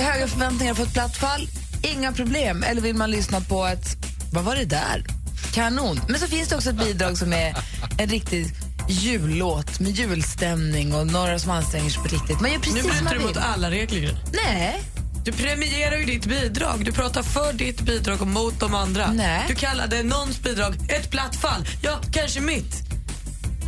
höga 0.00 0.28
förväntningar 0.28 0.74
på 0.74 0.82
ett 0.82 0.92
platt 0.92 1.16
fall, 1.16 1.48
inga 1.82 2.12
problem. 2.12 2.62
Eller 2.62 2.80
vill 2.80 2.96
man 2.96 3.10
lyssna 3.10 3.40
på 3.40 3.66
ett, 3.66 3.96
vad 4.32 4.44
var 4.44 4.56
det 4.56 4.64
där? 4.64 5.15
Kanon. 5.56 6.00
Men 6.08 6.20
så 6.20 6.26
finns 6.26 6.48
det 6.48 6.56
också 6.56 6.70
ett 6.70 6.76
bidrag 6.76 7.18
som 7.18 7.32
är 7.32 7.56
en 7.98 8.08
riktig 8.08 8.46
jullåt 8.88 9.80
med 9.80 9.92
julstämning 9.92 10.94
och 10.94 11.06
några 11.06 11.38
som 11.38 11.50
anstränger 11.50 11.90
sig 11.90 12.02
på 12.02 12.08
riktigt. 12.08 12.40
Man 12.40 12.50
gör 12.50 12.58
Nu 12.58 12.64
precis 12.64 12.82
som 12.82 13.06
bryter 13.06 13.18
du 13.18 13.26
mot 13.26 13.36
alla 13.36 13.70
regler. 13.70 14.18
Nej. 14.32 14.82
Du 15.24 15.32
premierar 15.32 15.96
ju 15.96 16.04
ditt 16.04 16.26
bidrag. 16.26 16.84
Du 16.84 16.92
pratar 16.92 17.22
för 17.22 17.52
ditt 17.52 17.80
bidrag 17.80 18.20
och 18.20 18.26
mot 18.26 18.60
de 18.60 18.74
andra. 18.74 19.12
Nej. 19.12 19.44
Du 19.48 19.54
kallade 19.54 20.02
någons 20.02 20.42
bidrag 20.42 20.74
ett 20.88 21.10
platt 21.10 21.36
fall. 21.36 21.66
Ja, 21.82 22.00
kanske 22.12 22.40
mitt. 22.40 22.95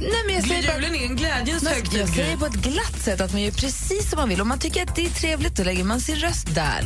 Nej, 0.00 0.10
men 0.26 0.34
jag 0.34 0.44
säger 0.48 0.74
Julen 0.74 0.94
är 0.94 1.04
en 1.04 1.16
glädjens 1.16 1.66
högtid. 1.68 2.00
Jag 2.00 2.08
säger 2.08 2.36
på 2.36 2.46
ett 2.46 2.54
glatt 2.54 3.02
sätt 3.04 3.20
att 3.20 3.32
man 3.32 3.42
gör 3.42 3.50
precis 3.50 4.10
som 4.10 4.16
man 4.18 4.28
vill. 4.28 4.40
Om 4.40 4.48
man 4.48 4.58
tycker 4.58 4.82
att 4.82 4.96
det 4.96 5.04
är 5.06 5.10
trevligt, 5.10 5.56
då 5.56 5.62
lägger 5.64 5.84
man 5.84 6.00
sin 6.00 6.16
röst 6.16 6.54
där. 6.54 6.84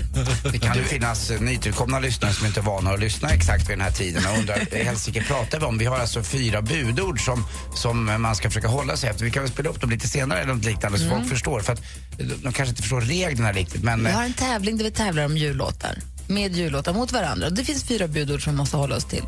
Det 0.53 0.59
kan 0.59 0.77
ju 0.77 0.85
finnas 0.85 1.31
nytillkomna 1.41 1.99
lyssnare 1.99 2.33
som 2.33 2.47
inte 2.47 2.61
är 2.61 2.65
vana 2.65 2.91
att 2.91 3.01
lyssna 3.01 3.31
exakt 3.31 3.69
vid 3.71 3.79
den 3.79 3.85
här 3.85 3.91
tiden 3.93 4.23
och 4.33 4.39
undrar, 4.39 4.85
helsike 4.85 5.23
pratar 5.25 5.61
vi 5.61 5.67
om? 5.67 5.79
Vi 5.79 5.85
har 5.85 5.99
alltså 5.99 6.23
fyra 6.23 6.63
budord 6.63 7.25
som, 7.25 7.45
som 7.75 8.05
man 8.23 8.37
ska 8.37 8.49
försöka 8.51 8.69
hålla 8.69 8.97
sig 8.97 9.11
efter. 9.11 9.25
Vi 9.25 9.31
kan 9.31 9.43
väl 9.43 9.53
spela 9.53 9.69
upp 9.71 9.81
dem 9.81 9.91
lite 9.91 10.09
senare 10.09 10.41
eller 10.41 10.55
något 10.55 10.65
liknande 10.65 10.99
så 10.99 11.05
Mm. 11.05 11.19
folk 11.19 11.31
förstår. 11.31 11.61
För 11.61 11.73
att 11.73 11.83
de 12.19 12.53
kanske 12.53 12.67
inte 12.71 12.83
förstår 12.83 13.01
reglerna 13.01 13.53
riktigt 13.53 13.83
men 13.83 14.05
Vi 14.05 14.11
har 14.11 14.25
en 14.25 14.33
tävling 14.33 14.77
där 14.77 14.85
vi 14.85 14.91
tävlar 14.91 15.25
om 15.25 15.37
jullåtar. 15.37 15.99
Med 16.33 16.57
jullåtar 16.57 16.93
mot 16.93 17.13
varandra. 17.13 17.51
Det 17.51 17.65
finns 17.65 17.85
fyra 17.85 18.09
budord 18.09 18.45
som 18.45 18.53
vi 18.53 18.57
måste 18.57 18.77
hålla 18.77 18.97
oss 18.97 19.05
till. 19.05 19.23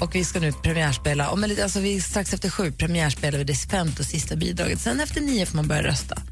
Och 0.00 0.14
vi 0.14 0.24
ska 0.24 0.40
nu 0.40 0.52
premiärspela, 0.52 1.30
om 1.30 1.44
alltså 1.62 1.80
vi, 1.80 2.00
strax 2.00 2.34
efter 2.34 2.50
sju 2.50 2.72
premiärspelar 2.72 3.38
vi 3.38 3.44
det 3.44 3.54
femte 3.54 4.02
och 4.02 4.06
sista 4.08 4.36
bidraget. 4.36 4.80
Sen 4.80 5.00
efter 5.00 5.20
nio 5.20 5.46
får 5.46 5.56
man 5.56 5.68
börja 5.68 5.82
rösta. 5.82 6.22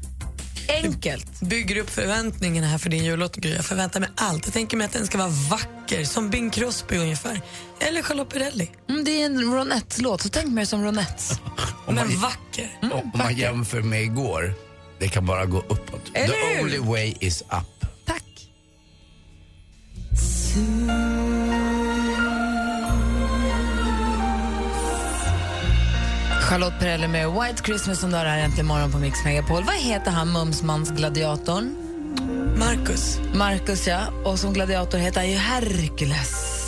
Enkelt. 0.69 1.39
Bygger 1.41 1.77
upp 1.77 1.89
förväntningarna 1.89 2.67
här 2.67 2.77
för 2.77 2.89
din 2.89 3.03
jullåt. 3.03 3.35
Gry. 3.35 3.53
Jag 3.55 3.65
förväntar 3.65 3.99
mig 3.99 4.09
allt. 4.15 4.45
Jag 4.45 4.53
tänker 4.53 4.77
mig 4.77 4.85
att 4.85 4.93
den 4.93 5.07
ska 5.07 5.17
vara 5.17 5.27
vacker, 5.27 6.03
som 6.03 6.29
Bing 6.29 6.49
Crosby 6.49 6.97
ungefär. 6.97 7.41
Eller 7.79 8.01
Charlotte 8.01 8.29
Perrelli. 8.29 8.71
Mm, 8.89 9.03
det 9.03 9.21
är 9.21 9.25
en 9.25 9.41
Ronettes-låt, 9.53 10.21
så 10.21 10.29
tänk 10.29 10.47
mig 10.47 10.65
som 10.65 10.83
Ronettes. 10.83 11.31
om 11.85 11.95
man, 11.95 12.07
Men 12.07 12.19
vacker. 12.19 12.77
om, 12.81 12.91
om 12.91 13.11
man 13.13 13.35
jämför 13.37 13.81
med 13.81 14.03
igår, 14.03 14.53
det 14.99 15.07
kan 15.07 15.25
bara 15.25 15.45
gå 15.45 15.57
uppåt. 15.59 16.01
Eller 16.13 16.33
The 16.33 16.55
hur? 16.55 16.63
only 16.63 16.77
way 16.77 17.13
is 17.19 17.41
up. 17.41 17.78
Charlotte 26.49 26.79
Perrelli 26.79 27.07
med 27.07 27.29
White 27.29 27.63
Christmas 27.65 27.99
som 27.99 28.11
du 28.11 28.17
har 28.17 28.25
här 28.25 28.37
äntligen 28.37 28.65
morgon 28.65 28.91
på 28.91 28.97
Mix 28.97 29.23
Megapol. 29.25 29.63
Vad 29.63 29.75
heter 29.75 30.11
han, 30.11 30.27
Mumsmans-gladiatorn? 30.27 31.75
Marcus. 32.57 33.19
Marcus, 33.33 33.87
ja. 33.87 33.99
Och 34.25 34.39
som 34.39 34.53
gladiator 34.53 34.97
heter 34.97 35.19
han 35.19 35.29
ju 35.29 35.37
Hercules. 35.37 36.59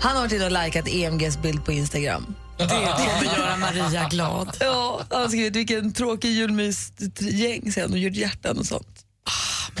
Han 0.00 0.16
har 0.16 0.34
inne 0.34 0.44
och 0.44 0.64
likat 0.64 0.88
EMGs 0.88 1.42
bild 1.42 1.64
på 1.64 1.72
Instagram. 1.72 2.34
Det 2.56 2.66
kommer 2.68 3.38
göra 3.38 3.56
Maria 3.56 4.08
glad. 4.08 4.56
Ja, 4.60 5.00
han 5.10 5.20
har 5.20 5.28
skrivit 5.28 5.56
vilken 5.56 5.92
tråkig 5.92 6.30
julmysgäng 6.30 7.72
sen 7.72 7.92
och 7.92 7.98
gjort 7.98 8.14
hjärtan 8.14 8.58
och 8.58 8.66
sånt. 8.66 8.91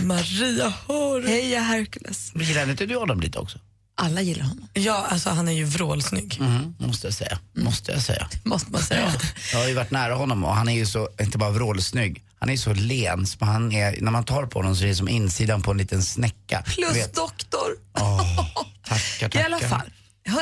Maria, 0.00 0.72
hör 0.88 1.26
Heja 1.28 1.60
Hercules. 1.60 2.30
Men 2.34 2.46
gillar 2.46 2.70
inte 2.70 2.86
du 2.86 2.96
honom 2.96 3.20
lite 3.20 3.38
också? 3.38 3.58
Alla 3.94 4.20
gillar 4.20 4.44
honom, 4.44 4.68
Ja, 4.74 5.06
alltså 5.08 5.30
han 5.30 5.48
är 5.48 5.52
ju 5.52 5.64
vrålsnygg. 5.64 6.38
Mm, 6.40 6.74
måste 6.78 7.06
jag 7.06 7.14
säga. 7.14 7.38
Måste 7.56 7.92
jag 7.92 8.02
säga. 8.02 8.28
måste 8.44 8.70
man 8.72 8.82
säga. 8.82 9.12
Jag 9.52 9.58
har 9.58 9.68
ju 9.68 9.74
varit 9.74 9.90
nära 9.90 10.14
honom 10.14 10.44
och 10.44 10.54
han 10.54 10.68
är 10.68 10.72
ju 10.74 10.86
så, 10.86 11.08
inte 11.20 11.38
bara 11.38 11.50
vrålsnygg, 11.50 12.24
han 12.38 12.50
är 12.50 12.56
så 12.56 12.74
len. 12.74 13.26
så 13.26 13.44
Han 13.44 13.72
är, 13.72 14.00
när 14.00 14.10
man 14.10 14.24
tar 14.24 14.46
på 14.46 14.58
honom 14.58 14.76
så 14.76 14.84
är 14.84 14.88
det 14.88 14.94
som 14.94 15.08
insidan 15.08 15.62
på 15.62 15.70
en 15.70 15.78
liten 15.78 16.02
snäcka. 16.02 16.62
Plus 16.66 16.94
vet. 16.96 17.14
doktor. 17.14 17.76
Åh, 17.98 18.46
tackar, 18.82 18.98
tackar. 19.20 19.40
I 19.40 19.42
alla 19.42 19.58
fall. 19.58 19.90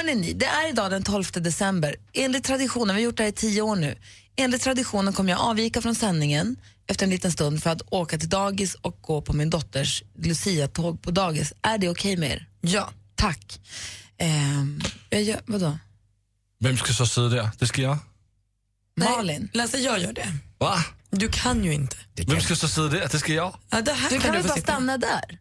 Ni, 0.05 0.33
det 0.33 0.47
är 0.47 0.69
idag 0.69 0.91
den 0.91 1.03
12 1.03 1.25
december. 1.33 1.97
Enligt 2.13 2.45
traditionen, 2.45 2.97
vi 2.97 3.03
har 3.03 3.05
gjort 3.05 3.17
det 3.17 3.23
här 3.23 3.31
i 3.31 3.33
tio 3.33 3.63
år 3.63 3.77
nu. 3.77 3.99
Enligt 4.37 4.63
traditionen 4.63 5.13
kommer 5.13 5.31
jag 5.31 5.41
avvika 5.41 5.83
från 5.83 5.95
sändningen 5.95 6.57
efter 6.91 7.07
en 7.07 7.11
liten 7.11 7.33
stund 7.33 7.63
för 7.63 7.71
att 7.71 7.83
åka 7.91 8.19
till 8.19 8.29
dagis 8.29 8.75
och 8.75 8.99
gå 9.01 9.23
på 9.23 9.33
min 9.33 9.51
dotters 9.51 10.03
Lucia-tåg 10.19 11.03
på 11.03 11.11
dagis. 11.11 11.53
Är 11.63 11.79
det 11.79 11.89
okej 11.89 12.17
med 12.17 12.31
er? 12.31 12.49
Ja. 12.61 12.91
Tack. 13.15 13.61
Ehm, 14.19 14.81
jag 15.11 15.23
gör, 15.23 15.41
vadå? 15.47 15.79
Vem 16.61 16.77
ska 16.77 16.93
så 16.93 17.07
sidde 17.07 17.29
där? 17.29 17.51
Det 17.59 17.67
ska 17.67 17.83
jag. 17.83 17.99
Malin? 18.97 19.49
Lasse, 19.53 19.79
jag 19.79 20.01
gör 20.01 20.13
det. 20.13 20.33
Va? 20.59 20.85
Du 21.11 21.29
kan 21.29 21.65
ju 21.65 21.73
inte. 21.75 21.97
Vem 22.27 22.41
ska 22.41 22.57
så 22.57 22.69
sidde 22.69 22.89
där? 22.89 23.09
Det 23.13 23.19
ska 23.19 23.33
jag. 23.33 23.55
Ja, 23.71 23.81
det 23.81 23.93
här 23.93 24.11
Du 24.11 24.15
kan, 24.15 24.23
kan 24.25 24.33
du 24.33 24.39
väl 24.39 24.49
bara 24.49 24.55
sitta. 24.55 24.73
stanna 24.73 24.99
där? 24.99 25.39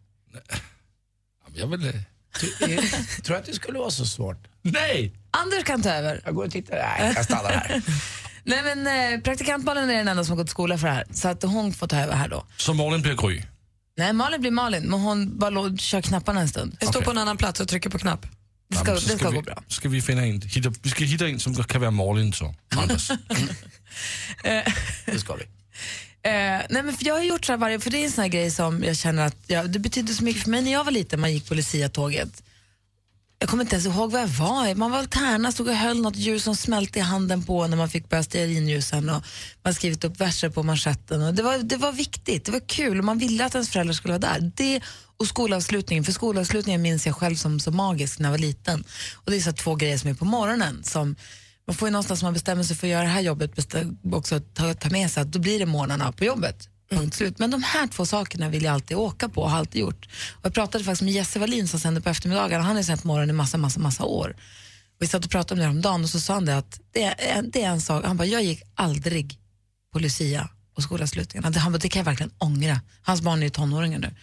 Jag 1.54 1.66
vill... 1.66 1.92
Du, 2.40 2.80
tror 3.22 3.36
att 3.36 3.46
det 3.46 3.54
skulle 3.54 3.78
vara 3.78 3.90
så 3.90 4.06
svårt? 4.06 4.46
Nej! 4.62 5.12
Anders 5.30 5.64
kan 5.64 5.82
ta 5.82 5.90
över. 5.90 6.20
Jag 6.24 6.34
går 6.34 6.44
och 6.44 6.50
tittar. 6.50 6.76
Nej, 6.76 7.12
jag 7.16 7.24
stannar 7.24 7.50
här. 7.50 7.82
Nej, 8.44 8.62
men 8.62 9.12
eh, 9.14 9.20
praktikant 9.20 9.64
Malin 9.64 9.90
är 9.90 9.94
den 9.96 10.08
enda 10.08 10.24
som 10.24 10.32
har 10.36 10.44
gått 10.44 10.50
skola 10.50 10.78
för 10.78 10.86
det 10.86 10.92
här, 10.94 11.04
så 11.12 11.28
att 11.28 11.42
hon 11.42 11.72
får 11.74 11.86
ta 11.86 11.96
över 11.96 12.14
här 12.14 12.28
då. 12.28 12.46
Så 12.56 12.74
Malin 12.74 13.02
blir 13.02 13.14
Gry. 13.14 13.42
Nej, 13.96 14.12
Malin 14.12 14.40
blir 14.40 14.50
Malin, 14.50 14.82
men 14.82 15.00
hon 15.00 15.38
bara 15.38 15.50
lå- 15.50 15.76
kör 15.78 16.02
knapparna 16.02 16.40
en 16.40 16.48
stund. 16.48 16.76
Jag 16.80 16.88
står 16.88 17.00
Okej. 17.00 17.04
på 17.04 17.10
en 17.10 17.18
annan 17.18 17.36
plats 17.36 17.60
och 17.60 17.68
trycker 17.68 17.90
på 17.90 17.98
knapp. 17.98 18.26
Det 18.70 18.76
ska, 18.76 18.92
det 18.94 19.00
ska 19.00 19.30
vi, 19.30 19.36
gå 19.36 19.42
bra. 19.42 19.62
Ska 19.68 19.88
vi 19.88 20.02
finna 20.02 20.22
en, 20.26 20.40
hitta, 20.40 20.72
vi 20.82 20.90
ska 20.90 21.04
hitta 21.04 21.28
en 21.28 21.40
som 21.40 21.54
kan 21.64 21.80
vara 21.80 21.90
Malin 21.90 22.32
så. 22.32 22.54
Anders. 22.76 23.10
Det 25.06 25.18
ska 25.18 25.34
vi. 25.34 25.42
Eh, 26.22 26.32
nej 26.70 26.82
men 26.82 26.92
för 26.96 27.06
jag 27.06 27.14
har 27.14 27.22
gjort 27.22 27.44
så 27.44 27.52
här 27.52 27.56
varje, 27.56 27.80
för 27.80 27.90
det 27.90 27.98
är 27.98 28.04
en 28.04 28.10
sån 28.10 28.22
här 28.22 28.28
grej 28.28 28.50
som 28.50 28.84
jag 28.84 28.96
känner 28.96 29.26
att 29.26 29.36
ja, 29.46 29.62
det 29.62 29.78
betydde 29.78 30.14
så 30.14 30.24
mycket 30.24 30.42
för 30.42 30.50
mig 30.50 30.62
när 30.62 30.72
jag 30.72 30.84
var 30.84 30.92
liten, 30.92 31.20
man 31.20 31.32
gick 31.32 31.48
på 31.48 31.54
Lucia-tåget. 31.54 32.42
Jag 33.42 33.48
kommer 33.48 33.64
inte 33.64 33.76
ens 33.76 33.86
ihåg 33.86 34.12
var 34.12 34.20
jag 34.20 34.26
var. 34.26 34.74
Man 34.74 34.90
var 34.90 35.02
i 35.02 35.06
tärna, 35.06 35.52
stod 35.52 35.68
och 35.68 35.74
höll 35.74 36.00
något 36.00 36.16
djur 36.16 36.38
som 36.38 36.56
smälte 36.56 36.98
i 36.98 37.02
handen 37.02 37.42
på 37.42 37.66
när 37.66 37.76
man 37.76 37.88
fick 37.88 38.08
börja 38.08 38.22
stearinljusen 38.22 39.08
och 39.08 39.22
man 39.62 39.74
skrivit 39.74 40.04
upp 40.04 40.20
verser 40.20 40.50
på 40.50 40.62
manschetten. 40.62 41.22
Och 41.22 41.34
det, 41.34 41.42
var, 41.42 41.58
det 41.58 41.76
var 41.76 41.92
viktigt, 41.92 42.44
det 42.44 42.52
var 42.52 42.68
kul 42.68 42.98
och 42.98 43.04
man 43.04 43.18
ville 43.18 43.44
att 43.44 43.54
ens 43.54 43.70
föräldrar 43.70 43.94
skulle 43.94 44.18
vara 44.18 44.32
där. 44.32 44.52
Det 44.56 44.80
och 45.16 45.26
skolavslutningen, 45.26 46.04
för 46.04 46.12
skolavslutningen 46.12 46.82
minns 46.82 47.06
jag 47.06 47.16
själv 47.16 47.36
som 47.36 47.60
så 47.60 47.70
magisk 47.70 48.18
när 48.18 48.26
jag 48.26 48.30
var 48.30 48.38
liten. 48.38 48.84
Och 49.14 49.30
det 49.30 49.36
är 49.36 49.40
så 49.40 49.52
två 49.52 49.74
grejer 49.74 49.98
som 49.98 50.10
är 50.10 50.14
på 50.14 50.24
morgonen 50.24 50.84
som 50.84 51.16
man 51.66 51.76
får 51.76 51.88
ju 51.88 51.92
någonstans 51.92 52.22
man 52.22 52.32
bestämmer 52.32 52.62
sig 52.62 52.76
för 52.76 52.86
att 52.86 52.90
göra 52.90 53.02
det 53.02 53.08
här 53.08 53.20
jobbet 53.20 53.74
också 54.12 54.40
ta, 54.40 54.74
ta 54.74 54.90
med 54.90 55.10
sig 55.10 55.20
att 55.22 55.32
då 55.32 55.38
blir 55.38 55.58
det 55.58 55.66
morgnarna 55.66 56.12
på 56.12 56.24
jobbet. 56.24 56.68
Punkt 56.90 57.14
slut. 57.14 57.38
Men 57.38 57.50
de 57.50 57.62
här 57.62 57.86
två 57.86 58.06
sakerna 58.06 58.48
vill 58.48 58.64
jag 58.64 58.74
alltid 58.74 58.96
åka 58.96 59.28
på 59.28 59.42
och 59.42 59.50
har 59.50 59.58
alltid 59.58 59.80
gjort. 59.80 60.08
Och 60.32 60.46
jag 60.46 60.54
pratade 60.54 60.84
faktiskt 60.84 61.02
med 61.02 61.12
Jesse 61.12 61.38
Wallin 61.38 61.68
som 61.68 61.80
sänder 61.80 62.00
på 62.00 62.08
eftermiddagarna. 62.08 62.64
Han 62.64 62.76
har 62.76 62.82
sänt 62.82 63.04
morgon 63.04 63.30
i 63.30 63.32
massa, 63.32 63.58
massa, 63.58 63.80
massa 63.80 64.04
år. 64.04 64.36
Och 64.96 65.02
vi 65.02 65.06
satt 65.06 65.24
och 65.24 65.30
pratade 65.30 65.54
om 65.54 65.58
det 65.58 65.64
här 65.64 65.70
om 65.70 65.80
dagen 65.80 66.02
och 66.02 66.10
så 66.10 66.20
sa 66.20 66.34
han 66.34 66.44
det 66.44 66.56
att 66.56 66.80
det 66.92 67.02
är 67.02 67.38
en, 67.38 67.50
det 67.50 67.62
är 67.62 67.70
en 67.70 67.80
sak. 67.80 68.04
Han 68.04 68.16
bara, 68.16 68.24
jag 68.24 68.42
gick 68.42 68.62
aldrig 68.74 69.38
på 69.92 69.98
Lucia 69.98 70.48
och 70.76 70.82
skolavslutningarna. 70.82 71.58
Han 71.58 71.72
bara, 71.72 71.78
det 71.78 71.88
kan 71.88 72.00
jag 72.00 72.04
verkligen 72.04 72.32
ångra. 72.38 72.80
Hans 73.02 73.20
barn 73.22 73.38
är 73.38 73.42
ju 73.42 73.50
tonåringar 73.50 73.98
nu. 73.98 74.14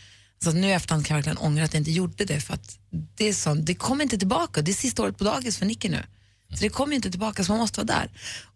Så 0.43 0.51
nu 0.51 0.67
i 0.67 0.71
efterhand 0.71 1.05
kan 1.05 1.15
jag 1.15 1.23
verkligen 1.23 1.37
ångra 1.37 1.63
att 1.63 1.73
jag 1.73 1.81
inte 1.81 1.91
gjorde 1.91 2.25
det 2.25 2.41
för 2.41 2.53
att 2.53 2.79
det, 2.89 3.25
är 3.25 3.33
sånt, 3.33 3.65
det 3.65 3.75
kommer 3.75 4.03
inte 4.03 4.17
tillbaka. 4.17 4.61
Det 4.61 4.71
är 4.71 4.73
sista 4.73 5.03
året 5.03 5.17
på 5.17 5.23
dagis 5.23 5.57
för 5.57 5.65
Nicky 5.65 5.89
nu. 5.89 6.03
Så 6.49 6.59
det 6.59 6.69
kommer 6.69 6.95
inte 6.95 7.11
tillbaka 7.11 7.43
så 7.43 7.51
man 7.51 7.59
måste 7.59 7.79
vara 7.79 7.99
där. 7.99 8.09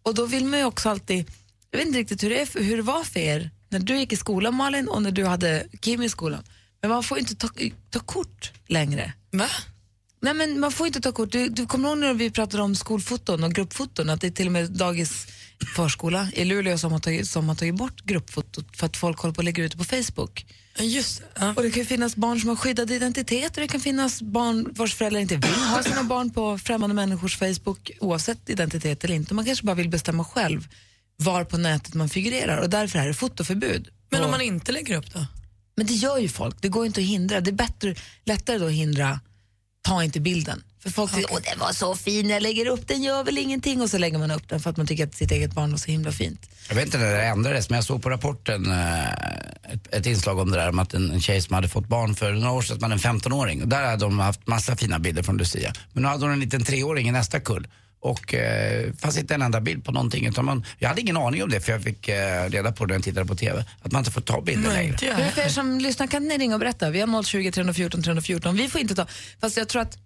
Och 0.03 0.15
då 0.15 0.25
vill 0.25 0.45
man 0.45 0.59
ju 0.59 0.65
också 0.65 0.89
alltid, 0.89 1.31
jag 1.71 1.77
vet 1.77 1.87
inte 1.87 1.99
riktigt 1.99 2.23
hur 2.23 2.29
det, 2.29 2.41
är 2.41 2.63
hur 2.63 2.77
det 2.77 2.83
var 2.83 3.03
för 3.03 3.19
er 3.19 3.51
när 3.71 3.79
du 3.79 3.97
gick 3.97 4.13
i 4.13 4.15
skolan 4.15 4.55
Malin 4.55 4.87
och 4.87 5.01
när 5.01 5.11
du 5.11 5.25
hade 5.25 5.67
Kim 5.79 6.01
i 6.01 6.09
skolan. 6.09 6.43
Men 6.81 6.89
man 6.89 7.03
får 7.03 7.19
inte 7.19 7.35
ta, 7.35 7.49
ta 7.89 7.99
kort 7.99 8.51
längre. 8.67 9.13
Va? 9.31 9.47
Nej 10.21 10.33
men 10.33 10.59
man 10.59 10.71
får 10.71 10.87
inte 10.87 11.01
ta 11.01 11.11
kort. 11.11 11.31
Du, 11.31 11.49
du 11.49 11.65
kommer 11.65 11.89
ihåg 11.89 11.97
när 11.97 12.13
vi 12.13 12.31
pratade 12.31 12.63
om 12.63 12.75
skolfoton 12.75 13.43
och 13.43 13.53
gruppfoton 13.53 14.09
att 14.09 14.21
det 14.21 14.27
är 14.27 14.31
till 14.31 14.45
och 14.45 14.51
med 14.51 14.71
dagis 14.71 15.27
förskola 15.75 16.27
i 16.33 16.45
Luleå 16.45 16.77
som 16.77 16.91
har 16.91 16.99
tagit, 16.99 17.27
som 17.27 17.49
har 17.49 17.55
tagit 17.55 17.75
bort 17.75 18.01
gruppfotot 18.01 18.77
för 18.77 18.85
att 18.85 18.97
folk 18.97 19.19
håller 19.19 19.33
på 19.33 19.41
att 19.41 19.45
lägga 19.45 19.63
ut 19.63 19.71
det 19.71 19.77
på 19.77 19.83
Facebook. 19.83 20.45
Just. 20.79 21.21
Ja. 21.39 21.53
Och 21.55 21.63
det 21.63 21.71
kan 21.71 21.85
finnas 21.85 22.15
barn 22.15 22.39
som 22.39 22.49
har 22.49 22.55
skyddad 22.55 22.91
identitet 22.91 23.57
och 23.57 23.61
det 23.61 23.67
kan 23.67 23.81
finnas 23.81 24.21
barn 24.21 24.67
vars 24.71 24.95
föräldrar 24.95 25.19
inte 25.21 25.35
vill 25.35 25.53
ha 25.53 25.83
sina 25.83 26.03
barn 26.03 26.29
på 26.29 26.57
främmande 26.57 26.95
människors 26.95 27.37
Facebook 27.37 27.91
oavsett 27.99 28.49
identitet 28.49 29.03
eller 29.03 29.15
inte. 29.15 29.33
Man 29.33 29.45
kanske 29.45 29.65
bara 29.65 29.75
vill 29.75 29.89
bestämma 29.89 30.23
själv 30.23 30.67
var 31.17 31.43
på 31.43 31.57
nätet 31.57 31.93
man 31.93 32.09
figurerar 32.09 32.57
och 32.57 32.69
därför 32.69 32.99
är 32.99 33.07
det 33.07 33.13
fotoförbud. 33.13 33.87
Men 34.09 34.19
Och- 34.19 34.25
om 34.25 34.31
man 34.31 34.41
inte 34.41 34.71
lägger 34.71 34.97
upp 34.97 35.13
då? 35.13 35.25
men 35.77 35.85
det 35.87 35.93
gör 35.93 36.17
ju 36.17 36.29
folk, 36.29 36.55
det 36.61 36.67
går 36.69 36.85
inte 36.85 37.01
att 37.01 37.07
hindra. 37.07 37.41
Det 37.41 37.49
är 37.49 37.53
bättre, 37.53 37.95
lättare 38.25 38.57
då 38.57 38.65
att 38.65 38.71
hindra, 38.71 39.19
ta 39.81 40.03
inte 40.03 40.19
bilden. 40.19 40.63
För 40.79 40.89
folk 40.89 41.15
tycker, 41.15 41.33
åh 41.33 41.39
den 41.51 41.59
var 41.59 41.73
så 41.73 41.95
fin, 41.95 42.29
jag 42.29 42.43
lägger 42.43 42.65
upp 42.65 42.87
den, 42.87 43.03
gör 43.03 43.23
väl 43.23 43.37
ingenting. 43.37 43.81
Och 43.81 43.89
så 43.89 43.97
lägger 43.97 44.17
man 44.17 44.31
upp 44.31 44.49
den 44.49 44.59
för 44.59 44.69
att 44.69 44.77
man 44.77 44.87
tycker 44.87 45.07
att 45.07 45.15
sitt 45.15 45.31
eget 45.31 45.53
barn 45.53 45.71
var 45.71 45.77
så 45.77 45.91
himla 45.91 46.11
fint. 46.11 46.49
Jag 46.69 46.75
vet 46.75 46.85
inte 46.85 46.97
när 46.97 47.11
det 47.15 47.23
ändrades, 47.23 47.69
men 47.69 47.75
jag 47.75 47.85
såg 47.85 48.03
på 48.03 48.09
rapporten 48.09 48.71
eh, 48.71 49.11
ett, 49.73 49.87
ett 49.93 50.05
inslag 50.05 50.39
om 50.39 50.51
det 50.51 50.57
där 50.57 50.69
om 50.69 50.79
att 50.79 50.93
en, 50.93 51.11
en 51.11 51.21
tjej 51.21 51.41
som 51.41 51.55
hade 51.55 51.69
fått 51.69 51.87
barn 51.87 52.15
för 52.15 52.33
några 52.33 52.51
år 52.51 52.61
sedan, 52.61 52.91
en 52.91 52.99
15-åring. 52.99 53.61
Och 53.61 53.67
där 53.67 53.83
hade 53.83 54.05
de 54.05 54.19
haft 54.19 54.47
massa 54.47 54.75
fina 54.75 54.99
bilder 54.99 55.23
från 55.23 55.37
Lucia. 55.37 55.73
Men 55.93 56.03
nu 56.03 56.09
hade 56.09 56.25
hon 56.25 56.33
en 56.33 56.39
liten 56.39 56.63
treåring 56.63 57.07
i 57.07 57.11
nästa 57.11 57.39
kull. 57.39 57.67
Och 58.01 58.33
eh, 58.33 58.93
fanns 58.93 59.17
inte 59.17 59.35
en 59.35 59.41
enda 59.41 59.61
bild 59.61 59.85
på 59.85 59.91
någonting. 59.91 60.25
Utan 60.25 60.45
man, 60.45 60.65
jag 60.79 60.89
hade 60.89 61.01
ingen 61.01 61.17
aning 61.17 61.43
om 61.43 61.49
det 61.49 61.61
för 61.61 61.71
jag 61.71 61.83
fick 61.83 62.07
eh, 62.07 62.49
reda 62.49 62.71
på 62.71 62.85
det 62.85 62.91
när 62.91 62.95
jag 62.95 63.03
tittade 63.03 63.25
på 63.25 63.35
TV. 63.35 63.65
Att 63.81 63.91
man 63.91 63.99
inte 63.99 64.11
får 64.11 64.21
ta 64.21 64.41
bilder 64.41 64.73
längre. 64.73 64.97
Men 65.17 65.31
för 65.31 65.41
er 65.41 65.49
som 65.49 65.79
lyssnar 65.79 66.07
kan 66.07 66.27
ni 66.27 66.37
ringa 66.37 66.53
och 66.55 66.59
berätta. 66.59 66.89
Vi 66.89 67.01
har 67.01 67.23
020 67.23 67.51
314 67.51 68.03
314. 68.03 68.55
Vi 68.55 68.67
får 68.67 68.81
inte 68.81 68.95
ta, 68.95 69.07
fast 69.41 69.57
jag 69.57 69.69
tror 69.69 69.81
att 69.81 69.97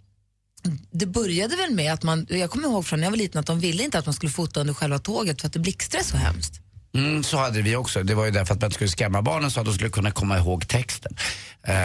det 0.91 1.05
började 1.05 1.55
väl 1.55 1.71
med 1.71 1.93
att 1.93 2.03
man, 2.03 2.27
jag 2.29 2.49
kommer 2.49 2.67
ihåg 2.67 2.85
från 2.85 2.99
när 2.99 3.07
jag 3.07 3.11
var 3.11 3.17
liten 3.17 3.39
att 3.39 3.45
de 3.45 3.59
ville 3.59 3.83
inte 3.83 3.99
att 3.99 4.05
man 4.05 4.13
skulle 4.13 4.31
fota 4.31 4.59
under 4.59 4.73
själva 4.73 4.99
tåget 4.99 5.41
för 5.41 5.47
att 5.47 5.53
det 5.53 5.59
blixtrade 5.59 6.03
så 6.03 6.17
hemskt. 6.17 6.61
Mm, 6.95 7.23
så 7.23 7.37
hade 7.37 7.61
vi 7.61 7.75
också. 7.75 8.03
Det 8.03 8.15
var 8.15 8.25
ju 8.25 8.31
därför 8.31 8.53
att 8.53 8.61
man 8.61 8.67
inte 8.67 8.75
skulle 8.75 8.89
skrämma 8.89 9.21
barnen 9.21 9.51
så 9.51 9.59
att 9.59 9.65
de 9.65 9.73
skulle 9.73 9.89
kunna 9.89 10.11
komma 10.11 10.37
ihåg 10.37 10.67
texten. 10.67 11.15
Eh, 11.63 11.75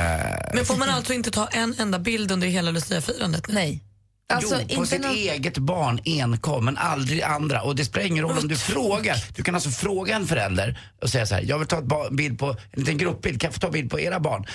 Men 0.55 0.65
får 0.67 0.77
man 0.77 0.89
alltså 0.89 1.13
inte 1.13 1.31
ta 1.31 1.47
en 1.47 1.75
enda 1.79 1.99
bild 1.99 2.31
under 2.31 2.49
hela 2.49 2.71
Lucia-firandet? 2.71 3.49
Nej. 3.49 3.85
Alltså, 4.31 4.61
jo, 4.69 4.77
på 4.77 4.87
sitt 4.87 5.01
någon- 5.01 5.11
eget 5.11 5.59
barn 5.59 6.01
enkom, 6.05 6.65
men 6.65 6.77
aldrig 6.77 7.23
andra. 7.23 7.63
Och 7.63 7.77
det 7.77 7.85
spelar 7.85 8.07
ingen 8.07 8.25
roll 8.25 8.39
om 8.39 8.49
du 8.49 8.57
frågar. 8.57 9.17
Du 9.37 9.43
kan 9.43 9.55
alltså 9.55 9.71
fråga 9.71 10.17
en 10.17 10.27
förälder 10.27 10.81
och 11.03 11.11
säga 11.11 11.27
så 11.27 11.35
här, 11.35 11.43
jag 11.43 11.59
vill 11.59 11.69
ta 11.69 11.79
ett 11.79 12.13
bild 12.13 12.39
på, 12.39 12.47
en 12.47 12.81
liten 12.81 12.99
gruppbild, 12.99 13.41
kan 13.41 13.49
jag 13.49 13.55
få 13.55 13.61
ta 13.61 13.71
bild 13.71 13.91
på 13.91 14.01
era 14.01 14.21
barn? 14.21 14.47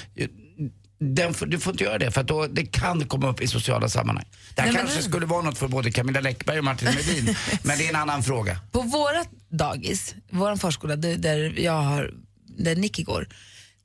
Den, 0.99 1.33
du 1.47 1.59
får 1.59 1.73
inte 1.73 1.83
göra 1.83 1.97
det 1.97 2.11
för 2.11 2.21
att 2.21 2.27
då, 2.27 2.47
det 2.47 2.65
kan 2.65 3.05
komma 3.07 3.29
upp 3.29 3.41
i 3.41 3.47
sociala 3.47 3.89
sammanhang. 3.89 4.25
Det 4.55 4.61
här 4.61 4.67
Nej, 4.67 4.73
men 4.73 4.81
kanske 4.81 4.95
nej. 4.99 5.09
skulle 5.09 5.25
vara 5.25 5.41
något 5.41 5.57
för 5.57 5.67
både 5.67 5.91
Camilla 5.91 6.19
Läckberg 6.19 6.57
och 6.59 6.63
Martin 6.65 6.87
Melin, 6.87 7.35
men 7.63 7.77
det 7.77 7.85
är 7.85 7.89
en 7.89 7.95
annan 7.95 8.23
fråga. 8.23 8.59
På 8.71 8.81
våra 8.81 9.23
dagis, 9.49 10.15
vår 10.29 10.55
förskola 10.55 10.95
där 10.95 11.59
jag 11.59 11.81
har, 11.81 12.13
där 12.57 12.75
Nicky 12.75 13.03
går, 13.03 13.27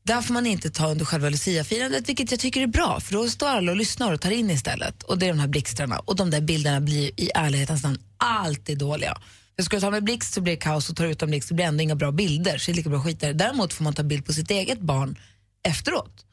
där 0.02 0.23
får 0.23 0.35
man 0.35 0.47
inte 0.47 0.71
ta 0.71 0.90
under 0.90 1.04
själva 1.04 1.28
Lucia-firandet, 1.28 2.09
vilket 2.09 2.30
jag 2.30 2.40
tycker 2.40 2.62
är 2.62 2.66
bra, 2.66 3.00
för 3.00 3.12
då 3.12 3.28
står 3.28 3.49
alla 3.49 3.73
och 3.73 3.76
lyssnar 3.76 4.12
och 4.12 4.21
tar 4.21 4.30
in 4.30 4.50
istället. 4.50 5.02
Och 5.02 5.19
det 5.19 5.26
är 5.26 5.28
de 5.28 5.40
här 5.40 5.49
blixtarna. 5.49 5.99
Och 5.99 6.16
de 6.16 6.30
där 6.30 6.40
bilderna 6.40 6.80
blir 6.80 7.21
i 7.21 7.30
ärlighetens 7.35 7.83
namn 7.83 7.99
alltid 8.16 8.78
dåliga. 8.78 9.19
För 9.57 9.62
ska 9.62 9.76
du 9.76 9.80
ta 9.80 9.90
med 9.90 10.04
blixt 10.04 10.35
så 10.35 10.40
blir 10.40 10.52
det 10.52 10.61
kaos 10.61 10.90
och 10.90 10.97
tar 10.97 11.04
du 11.04 11.11
utan 11.11 11.28
blixt 11.28 11.49
så 11.49 11.54
blir 11.54 11.64
det 11.64 11.69
ändå 11.69 11.83
inga 11.83 11.95
bra 11.95 12.12
bilder, 12.12 12.59
så 12.59 12.71
det 12.71 12.75
är 12.75 12.76
lika 12.76 12.90
bra 12.90 13.02
skit 13.02 13.21
där. 13.21 13.35
Däremot 13.35 13.73
får 13.73 13.85
man 13.85 13.95
ta 13.95 14.02
bild 14.02 14.26
på 14.26 14.33
sitt 14.33 14.50
eget 14.50 14.80
barn 14.80 15.19
efteråt. 15.69 16.25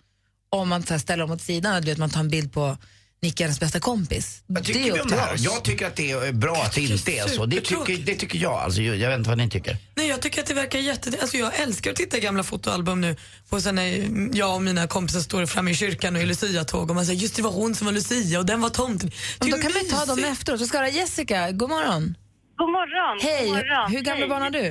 Om 0.49 0.69
man 0.69 0.83
ställer 0.83 1.17
dem 1.17 1.31
åt 1.31 1.41
sidan, 1.41 1.81
du 1.81 1.87
vet, 1.87 1.97
man 1.97 2.09
tar 2.09 2.19
en 2.19 2.29
bild 2.29 2.53
på 2.53 2.77
Nicky, 3.21 3.43
hennes 3.43 3.59
bästa 3.59 3.79
kompis. 3.79 4.43
Vad 4.47 4.63
det 4.63 4.71
är 4.71 4.83
vi 4.83 4.91
upp 4.91 5.01
om 5.01 5.07
till 5.07 5.17
det 5.17 5.23
här? 5.23 5.33
oss. 5.33 5.39
Jag 5.41 5.63
tycker 5.63 5.87
att 5.87 5.95
det 5.95 6.11
är 6.11 6.31
bra 6.31 6.55
att 6.55 6.73
det 6.75 6.81
inte 6.81 7.11
är 7.11 7.27
så. 7.27 7.45
Det 7.45 7.61
tycker, 7.61 7.97
det 7.97 8.15
tycker 8.15 8.39
jag. 8.39 8.53
Alltså, 8.53 8.81
jag 8.81 9.09
vet 9.09 9.17
inte 9.17 9.29
vad 9.29 9.37
ni 9.37 9.49
tycker. 9.49 9.77
Nej, 9.95 10.07
jag 10.07 10.21
tycker 10.21 10.41
att 10.41 10.47
det 10.47 10.53
verkar 10.53 10.79
jätte... 10.79 11.11
Alltså 11.21 11.37
jag 11.37 11.59
älskar 11.59 11.91
att 11.91 11.97
titta 11.97 12.17
i 12.17 12.19
gamla 12.19 12.43
fotoalbum 12.43 13.01
nu 13.01 13.15
på 13.49 13.61
sen 13.61 13.75
när 13.75 14.07
jag 14.37 14.55
och 14.55 14.61
mina 14.61 14.87
kompisar 14.87 15.19
står 15.19 15.45
framme 15.45 15.71
i 15.71 15.75
kyrkan 15.75 16.15
och 16.15 16.21
i 16.21 16.25
Lucia-tåg 16.25 16.89
och 16.89 16.95
man 16.95 17.05
säger 17.05 17.19
just 17.21 17.35
det 17.35 17.41
var 17.41 17.51
hon 17.51 17.75
som 17.75 17.85
var 17.85 17.91
Lucia 17.93 18.39
och 18.39 18.45
den 18.45 18.61
var 18.61 18.69
tomten. 18.69 19.11
Men 19.39 19.49
Det 19.49 19.51
då 19.51 19.57
är 19.57 19.61
kan 19.61 19.71
vi 19.83 19.89
ta 19.89 20.05
dem 20.05 20.15
mysigt. 20.15 20.31
efteråt. 20.31 20.59
Så 20.59 20.65
ska 20.67 20.77
jag 20.77 20.83
ha 20.83 20.91
Jessica, 20.91 21.51
god 21.51 21.69
morgon. 21.69 22.15
God 22.57 22.69
morgon. 22.69 23.19
Hej, 23.21 23.45
God 23.47 23.55
morgon. 23.55 23.91
hur 23.91 24.01
gamla 24.01 24.19
Hej. 24.21 24.29
barn 24.29 24.41
har 24.41 24.49
du? 24.49 24.65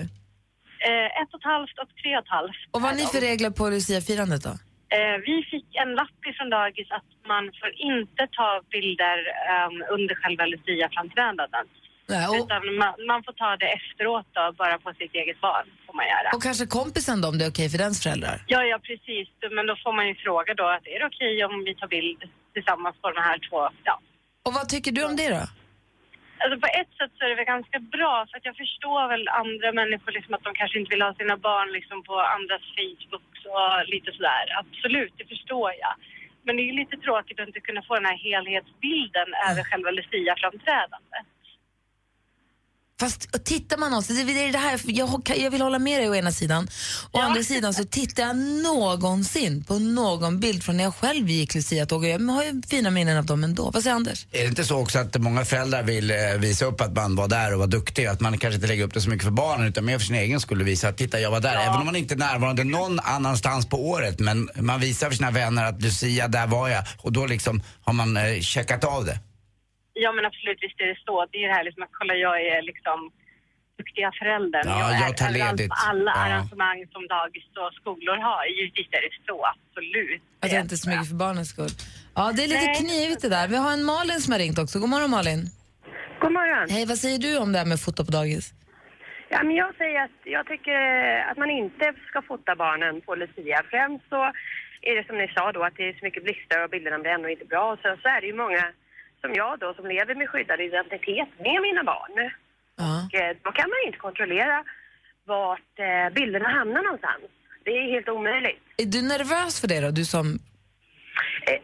Eh, 0.89 1.07
ett 1.23 1.31
och 1.35 1.41
ett 1.41 1.45
halvt 1.55 1.77
och 1.83 1.89
tre 2.03 2.17
och 2.17 2.23
ett 2.23 2.29
halvt. 2.37 2.61
Och 2.73 2.81
vad 2.83 2.91
har 2.91 2.97
ni 2.99 3.07
för 3.07 3.21
regler 3.21 3.51
på 3.51 3.71
Lucia-firandet 3.71 4.43
då? 4.43 4.59
Eh, 4.95 5.17
vi 5.29 5.37
fick 5.51 5.69
en 5.83 5.95
lapp 5.95 6.23
från 6.37 6.51
dagis 6.51 6.89
att 6.91 7.11
man 7.33 7.45
får 7.61 7.71
inte 7.93 8.23
ta 8.39 8.49
bilder 8.75 9.19
ehm, 9.51 9.77
under 9.95 10.15
själva 10.15 10.45
Lucia-framträdandet. 10.47 11.69
Och, 12.31 12.37
Utan 12.37 12.63
man, 12.81 12.93
man 13.11 13.21
får 13.25 13.33
ta 13.33 13.57
det 13.57 13.71
efteråt 13.79 14.29
då, 14.33 14.53
bara 14.63 14.79
på 14.79 14.93
sitt 14.99 15.15
eget 15.15 15.41
barn. 15.41 15.67
Får 15.87 15.95
man 15.95 16.07
göra. 16.07 16.29
och 16.37 16.43
kanske 16.43 16.67
kompisen 16.67 17.21
då, 17.21 17.29
om 17.29 17.39
det 17.39 17.45
är 17.45 17.51
okej 17.51 17.69
för 17.69 17.79
dens 17.79 18.03
föräldrar? 18.03 18.37
Ja, 18.47 18.61
ja 18.63 18.79
precis. 18.89 19.29
Men 19.57 19.67
då 19.67 19.75
får 19.85 19.93
man 19.93 20.09
ju 20.09 20.15
fråga 20.15 20.55
då 20.55 20.67
att 20.77 20.87
är 20.87 20.99
det 21.01 21.07
okej 21.07 21.45
om 21.45 21.65
vi 21.65 21.75
tar 21.75 21.89
bild 21.89 22.21
tillsammans 22.55 22.97
på 23.03 23.11
de 23.11 23.21
här 23.21 23.39
två? 23.51 23.69
Ja. 23.85 24.01
Och 24.47 24.53
vad 24.55 24.69
tycker 24.69 24.93
du 24.93 25.05
om 25.05 25.17
det 25.17 25.29
då? 25.29 25.45
Alltså 26.39 26.61
på 26.61 26.67
ett 26.81 26.93
sätt 26.99 27.13
så 27.17 27.25
är 27.25 27.29
det 27.29 27.35
väl 27.35 27.55
ganska 27.55 27.79
bra 27.79 28.27
för 28.29 28.37
att 28.39 28.45
jag 28.45 28.57
förstår 28.57 29.09
väl 29.09 29.29
andra 29.29 29.73
människor 29.73 30.13
liksom 30.13 30.35
att 30.35 30.45
de 30.45 30.55
kanske 30.55 30.79
inte 30.79 30.95
vill 30.95 31.03
ha 31.03 31.15
sina 31.15 31.37
barn 31.37 31.73
liksom 31.73 32.03
på 32.03 32.15
andras 32.21 32.63
Facebook 32.79 33.31
och 33.55 33.89
lite 33.95 34.13
sådär. 34.13 34.45
Absolut, 34.63 35.15
det 35.17 35.29
förstår 35.35 35.71
jag. 35.85 35.95
Men 36.45 36.57
det 36.57 36.63
är 36.63 36.71
ju 36.73 36.81
lite 36.83 36.97
tråkigt 36.97 37.41
att 37.41 37.49
inte 37.49 37.61
kunna 37.61 37.83
få 37.83 37.95
den 37.95 38.11
här 38.11 38.21
helhetsbilden 38.29 39.29
över 39.51 39.63
själva 39.65 39.91
Lucia-framträdandet. 39.91 41.27
Fast 43.01 43.29
och 43.35 43.45
tittar 43.45 43.77
man 43.77 43.91
någonstans, 43.91 44.19
det 44.27 44.45
är 44.45 44.53
det 44.53 44.59
här, 44.59 44.81
jag, 44.85 45.23
jag 45.37 45.51
vill 45.51 45.61
hålla 45.61 45.79
med 45.79 46.01
dig 46.01 46.11
å 46.11 46.15
ena 46.15 46.33
sidan. 46.33 46.69
Å 47.13 47.21
andra 47.21 47.43
sidan 47.43 47.75
så 47.75 47.85
tittar 47.85 48.23
jag 48.23 48.37
någonsin 48.37 49.65
på 49.65 49.79
någon 49.79 50.41
bild 50.41 50.63
från 50.63 50.77
när 50.77 50.85
jag 50.85 50.95
själv 50.95 51.31
gick 51.31 51.55
Lucia-tåg 51.55 52.03
och 52.03 52.09
jag 52.09 52.19
har 52.19 52.45
ju 52.45 52.63
fina 52.69 52.91
minnen 52.91 53.19
av 53.19 53.27
dem 53.27 53.45
ändå. 53.45 53.71
Vad 53.71 53.83
säger 53.83 53.97
Anders? 53.97 54.27
Är 54.33 54.41
det 54.43 54.47
inte 54.47 54.65
så 54.65 54.77
också 54.77 54.99
att 54.99 55.17
många 55.21 55.45
föräldrar 55.45 55.83
vill 55.83 56.11
eh, 56.11 56.17
visa 56.39 56.65
upp 56.65 56.81
att 56.81 56.93
man 56.93 57.17
var 57.17 57.29
där 57.29 57.53
och 57.53 57.59
var 57.59 57.67
duktig? 57.67 58.07
Att 58.07 58.21
man 58.21 58.39
kanske 58.39 58.55
inte 58.55 58.67
lägger 58.67 58.85
upp 58.85 58.95
det 58.95 59.01
så 59.01 59.11
mycket 59.11 59.25
för 59.25 59.31
barnen 59.31 59.67
utan 59.67 59.85
mer 59.85 59.99
för 59.99 60.07
sin 60.07 60.17
egen 60.17 60.41
skull 60.41 60.61
och 60.61 60.67
visa 60.67 60.89
att 60.89 60.97
titta 60.97 61.21
jag 61.21 61.31
var 61.31 61.41
där. 61.41 61.55
Även 61.55 61.77
om 61.81 61.87
man 61.87 61.97
inte 61.97 62.15
är 62.15 62.19
närvarande 62.19 62.65
någon 62.65 63.01
annanstans 63.01 63.67
på 63.67 63.89
året 63.89 64.19
men 64.19 64.49
man 64.55 64.81
visar 64.81 65.09
för 65.09 65.17
sina 65.17 65.31
vänner 65.31 65.65
att 65.65 65.83
Lucia, 65.83 66.29
där 66.29 66.47
var 66.47 66.69
jag. 66.69 66.85
Och 66.99 67.13
då 67.13 67.27
liksom 67.27 67.63
har 67.85 67.93
man 67.93 68.17
eh, 68.17 68.41
checkat 68.41 68.85
av 68.85 69.05
det. 69.05 69.19
Ja 70.05 70.11
men 70.17 70.25
absolut, 70.31 70.59
visst 70.65 70.81
är 70.85 70.89
det 70.93 70.99
så. 71.07 71.15
Det 71.31 71.37
är 71.39 71.43
ju 71.45 71.49
det 71.53 71.57
här 71.59 71.65
liksom 71.69 71.83
att 71.87 71.95
kolla 72.01 72.15
jag 72.27 72.37
är 72.55 72.63
liksom 72.71 72.99
duktiga 73.81 74.11
föräldern. 74.21 74.67
Ja, 74.73 74.79
jag 74.83 74.93
jag 75.01 75.09
är 75.11 75.15
tar 75.23 75.31
ledigt. 75.41 75.73
alla 75.91 76.13
Ja. 76.17 76.21
arrangemang 76.27 76.79
som 76.95 77.03
dagis 77.17 77.45
och 77.65 77.73
skolor 77.81 78.17
har. 78.29 78.43
Givetvis 78.57 78.89
är 78.99 79.03
det 79.07 79.13
så, 79.29 79.37
absolut. 79.55 80.23
Att 80.43 80.53
jag 80.53 80.61
inte 80.67 80.77
smyger 80.85 81.07
för 81.13 81.19
barnens 81.25 81.49
skull. 81.55 81.75
Ja, 82.19 82.23
det 82.37 82.43
är 82.47 82.49
lite 82.55 82.71
Nej. 82.73 82.81
knivigt 82.83 83.23
det 83.27 83.33
där. 83.39 83.47
Vi 83.55 83.57
har 83.65 83.73
en 83.79 83.85
Malin 83.93 84.21
som 84.25 84.31
har 84.33 84.41
ringt 84.45 84.59
också. 84.65 84.75
God 84.83 84.91
morgon 84.95 85.11
Malin. 85.19 85.41
God 86.23 86.33
morgon. 86.39 86.67
Hej, 86.75 86.85
vad 86.93 86.99
säger 87.05 87.19
du 87.27 87.31
om 87.45 87.49
det 87.53 87.59
här 87.63 87.67
med 87.73 87.81
foto 87.87 88.01
på 88.07 88.13
dagis? 88.19 88.47
Ja, 89.35 89.39
men 89.47 89.55
jag 89.63 89.71
säger 89.81 89.99
att 90.07 90.19
jag 90.37 90.45
tycker 90.53 90.79
att 91.31 91.39
man 91.43 91.51
inte 91.51 91.87
ska 92.09 92.19
fota 92.31 92.53
barnen 92.65 92.95
på 93.07 93.11
Lucia. 93.15 93.59
Främst 93.73 94.05
så 94.13 94.21
är 94.89 94.95
det 94.99 95.05
som 95.09 95.17
ni 95.19 95.29
sa 95.37 95.53
då 95.53 95.61
att 95.65 95.77
det 95.77 95.85
är 95.89 95.93
så 95.99 96.05
mycket 96.09 96.25
blixtar 96.27 96.59
och 96.65 96.71
bilderna 96.71 96.99
blir 96.99 97.11
ändå 97.19 97.29
inte 97.29 97.45
bra. 97.53 97.65
Och 97.73 97.79
sen 97.85 97.97
så 98.03 98.09
är 98.09 98.21
det 98.21 98.27
ju 98.33 98.37
många 98.45 98.65
som 99.21 99.35
jag 99.35 99.59
då 99.59 99.75
som 99.75 99.87
lever 99.87 100.15
med 100.15 100.29
skyddad 100.31 100.61
identitet 100.61 101.29
med 101.47 101.59
mina 101.63 101.85
barn. 101.85 102.17
Och 102.91 103.15
eh, 103.21 103.37
då 103.43 103.51
kan 103.53 103.69
man 103.71 103.79
inte 103.87 103.99
kontrollera 103.99 104.65
vart 105.25 105.75
eh, 105.89 106.15
bilderna 106.15 106.49
hamnar 106.49 106.83
någonstans. 106.83 107.25
Det 107.65 107.71
är 107.71 107.93
helt 107.95 108.09
omöjligt. 108.09 108.63
Är 108.77 108.87
du 108.87 109.03
nervös 109.03 109.61
för 109.61 109.69
det 109.69 109.81
då? 109.81 109.91
Du 109.91 110.05
som... 110.05 110.27
Eh, 111.51 111.61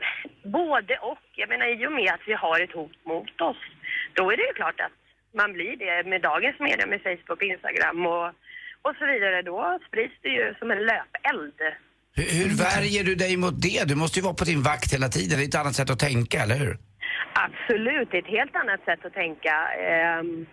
både 0.58 0.94
och. 1.10 1.24
Jag 1.40 1.48
menar 1.48 1.66
i 1.66 1.86
och 1.86 1.92
med 1.92 2.10
att 2.14 2.24
vi 2.26 2.32
har 2.32 2.60
ett 2.60 2.72
hot 2.72 2.98
mot 3.04 3.40
oss, 3.40 3.62
då 4.14 4.32
är 4.32 4.36
det 4.36 4.46
ju 4.50 4.54
klart 4.54 4.80
att 4.80 4.96
man 5.40 5.52
blir 5.52 5.76
det 5.76 6.08
med 6.08 6.20
dagens 6.22 6.58
media 6.60 6.86
med 6.86 7.00
Facebook, 7.02 7.42
Instagram 7.42 8.06
och, 8.06 8.26
och 8.86 8.94
så 8.98 9.04
vidare. 9.12 9.42
Då 9.42 9.78
sprids 9.88 10.14
det 10.22 10.28
ju 10.28 10.54
som 10.58 10.70
en 10.70 10.82
löpeld. 10.90 11.58
Hur, 12.14 12.28
hur 12.38 12.50
värjer 12.56 13.04
du 13.04 13.14
dig 13.14 13.36
mot 13.36 13.62
det? 13.62 13.88
Du 13.88 13.94
måste 13.94 14.18
ju 14.18 14.22
vara 14.22 14.34
på 14.34 14.44
din 14.44 14.62
vakt 14.62 14.92
hela 14.94 15.08
tiden. 15.08 15.38
Det 15.38 15.44
är 15.44 15.48
ett 15.48 15.54
annat 15.54 15.74
sätt 15.74 15.90
att 15.90 15.98
tänka, 15.98 16.42
eller 16.42 16.56
hur? 16.56 16.78
Absolut, 17.34 18.10
det 18.10 18.16
är 18.16 18.22
ett 18.22 18.38
helt 18.38 18.56
annat 18.56 18.84
sätt 18.84 19.04
att 19.04 19.14
tänka. 19.14 19.54
ehm, 19.90 20.46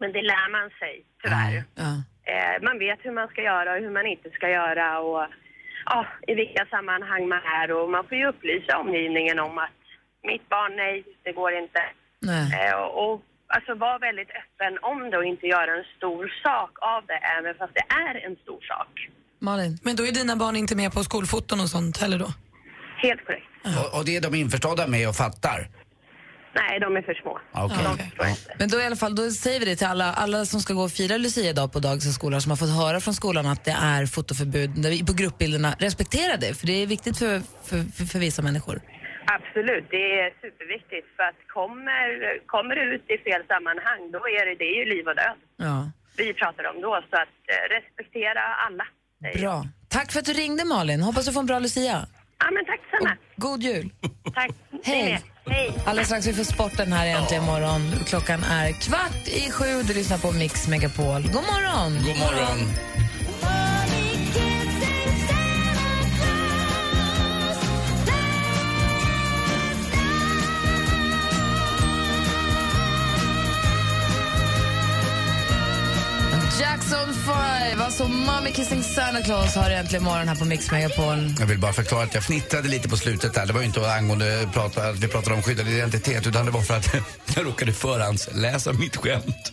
men 0.00 0.12
det 0.12 0.22
lär 0.22 0.50
man 0.50 0.70
sig, 0.80 1.04
tyvärr. 1.22 1.64
Eh, 2.32 2.62
man 2.62 2.78
vet 2.78 2.98
hur 3.02 3.12
man 3.12 3.28
ska 3.28 3.42
göra 3.42 3.72
och 3.74 3.80
hur 3.84 3.90
man 3.90 4.06
inte 4.06 4.30
ska 4.30 4.48
göra 4.48 5.00
och 5.00 5.26
ja, 5.84 6.06
i 6.26 6.34
vilka 6.34 6.66
sammanhang 6.66 7.28
man 7.28 7.42
är. 7.62 7.72
Och 7.72 7.90
man 7.90 8.04
får 8.08 8.16
ju 8.18 8.26
upplysa 8.28 8.78
omgivningen 8.78 9.38
om 9.38 9.58
att 9.58 9.70
mitt 10.22 10.48
barn, 10.48 10.76
nej, 10.76 11.04
det 11.24 11.32
går 11.32 11.52
inte. 11.62 11.82
Nej. 12.20 12.44
Eh, 12.68 12.76
och, 13.02 13.22
alltså 13.46 13.74
vara 13.74 13.98
väldigt 13.98 14.30
öppen 14.42 14.78
om 14.82 15.10
det 15.10 15.16
och 15.18 15.24
inte 15.24 15.46
göra 15.46 15.70
en 15.78 15.84
stor 15.96 16.32
sak 16.44 16.70
av 16.80 17.06
det, 17.06 17.20
även 17.38 17.54
fast 17.54 17.74
det 17.74 17.86
är 18.08 18.26
en 18.26 18.36
stor 18.36 18.60
sak. 18.60 19.08
Malin. 19.38 19.78
Men 19.82 19.96
då 19.96 20.06
är 20.06 20.12
dina 20.12 20.36
barn 20.36 20.56
inte 20.56 20.76
med 20.76 20.92
på 20.92 21.04
skolfoton 21.04 21.60
och 21.60 21.68
sånt 21.68 21.96
heller 22.00 22.18
då? 22.18 22.28
Helt 22.96 23.24
korrekt. 23.26 23.46
Och, 23.64 23.98
och 23.98 24.04
det 24.04 24.16
är 24.16 24.20
de 24.20 24.34
införstådda 24.34 24.86
med 24.86 25.08
och 25.08 25.14
fattar? 25.14 25.68
Nej, 26.60 26.80
de 26.80 26.96
är 26.96 27.02
för 27.02 27.14
små. 27.22 27.38
Okej. 27.52 28.36
Men 28.58 28.68
då 28.68 28.80
i 28.80 28.84
alla 28.84 28.96
fall, 28.96 29.14
då 29.14 29.30
säger 29.30 29.60
vi 29.60 29.66
det 29.66 29.76
till 29.76 29.86
alla, 29.86 30.12
alla 30.12 30.44
som 30.44 30.60
ska 30.60 30.74
gå 30.74 30.82
och 30.82 30.90
fira 30.90 31.16
Lucia 31.16 31.50
idag 31.50 31.72
på 31.72 31.78
dagis 31.78 32.06
och 32.06 32.12
skolor 32.20 32.40
som 32.40 32.50
har 32.50 32.56
fått 32.56 32.76
höra 32.82 33.00
från 33.00 33.14
skolan 33.14 33.46
att 33.46 33.64
det 33.64 33.76
är 33.94 34.06
fotoförbud 34.06 35.06
på 35.06 35.12
gruppbilderna. 35.12 35.70
Respektera 35.78 36.36
det, 36.36 36.54
för 36.58 36.66
det 36.66 36.82
är 36.82 36.86
viktigt 36.86 37.18
för, 37.18 37.40
för, 37.68 37.78
för, 37.96 38.04
för 38.04 38.18
vissa 38.18 38.42
människor. 38.42 38.80
Absolut, 39.36 39.86
det 39.90 40.04
är 40.20 40.28
superviktigt 40.44 41.06
för 41.16 41.22
att 41.30 41.40
kommer, 41.58 42.06
kommer 42.46 42.74
det 42.76 42.82
ut 42.94 43.04
i 43.14 43.18
fel 43.26 43.42
sammanhang 43.52 44.00
då 44.12 44.18
är 44.18 44.46
det, 44.46 44.54
det 44.62 44.68
är 44.74 44.78
ju 44.84 44.84
liv 44.94 45.04
och 45.08 45.16
död 45.16 45.38
Ja. 45.56 45.90
vi 46.16 46.34
pratar 46.34 46.64
om 46.74 46.80
då. 46.86 46.92
Så 47.10 47.16
att 47.24 47.36
eh, 47.52 47.62
respektera 47.76 48.42
alla. 48.66 48.86
Bra. 49.40 49.66
Tack 49.88 50.12
för 50.12 50.18
att 50.20 50.24
du 50.26 50.32
ringde 50.32 50.64
Malin. 50.64 51.00
Hoppas 51.02 51.26
du 51.26 51.32
får 51.32 51.40
en 51.40 51.46
bra 51.46 51.58
Lucia. 51.58 52.06
Ja 52.38 52.50
men 52.50 52.64
tack 52.64 52.80
detsamma. 52.90 53.16
God 53.36 53.62
jul. 53.62 53.90
Tack. 54.34 54.50
Hej. 54.84 55.22
Hej. 55.48 55.72
Alldeles 55.84 56.08
strax 56.08 56.26
vi 56.26 56.32
får 56.32 56.44
sporten 56.44 56.92
här 56.92 57.06
äntligen 57.06 57.44
morgon. 57.44 57.92
Klockan 58.06 58.44
är 58.44 58.72
kvart 58.72 59.28
i 59.28 59.50
sju. 59.50 59.82
Du 59.82 59.94
lyssnar 59.94 60.18
på 60.18 60.32
Mix 60.32 60.68
Megapol. 60.68 61.22
God 61.22 61.34
morgon! 61.34 61.92
God 61.92 62.18
morgon. 62.18 62.58
Jackson 76.90 77.14
5, 77.14 77.80
alltså 77.80 78.08
Mommy 78.08 78.52
Kissing 78.52 78.82
Santa 78.82 79.22
Claus 79.22 79.54
har 79.54 79.70
äntligen 79.70 80.04
morgon 80.04 80.28
här 80.28 80.36
på 80.36 80.44
Mix 80.44 80.70
Megapol. 80.70 81.34
Jag 81.38 81.46
vill 81.46 81.58
bara 81.58 81.72
förklara 81.72 82.02
att 82.02 82.14
jag 82.14 82.22
fnittrade 82.22 82.68
lite 82.68 82.88
på 82.88 82.96
slutet 82.96 83.34
där. 83.34 83.46
Det 83.46 83.52
var 83.52 83.60
ju 83.60 83.66
inte 83.66 83.92
angående 83.92 84.48
prata, 84.52 84.82
att 84.82 84.96
vi 84.96 85.08
pratade 85.08 85.36
om 85.36 85.42
skyddad 85.42 85.68
identitet 85.68 86.26
utan 86.26 86.46
det 86.46 86.52
var 86.52 86.62
för 86.62 86.76
att 86.76 86.94
jag 87.36 87.46
råkade 87.46 87.72
förhandsläsa 87.72 88.72
mitt 88.72 88.96
skämt. 88.96 89.52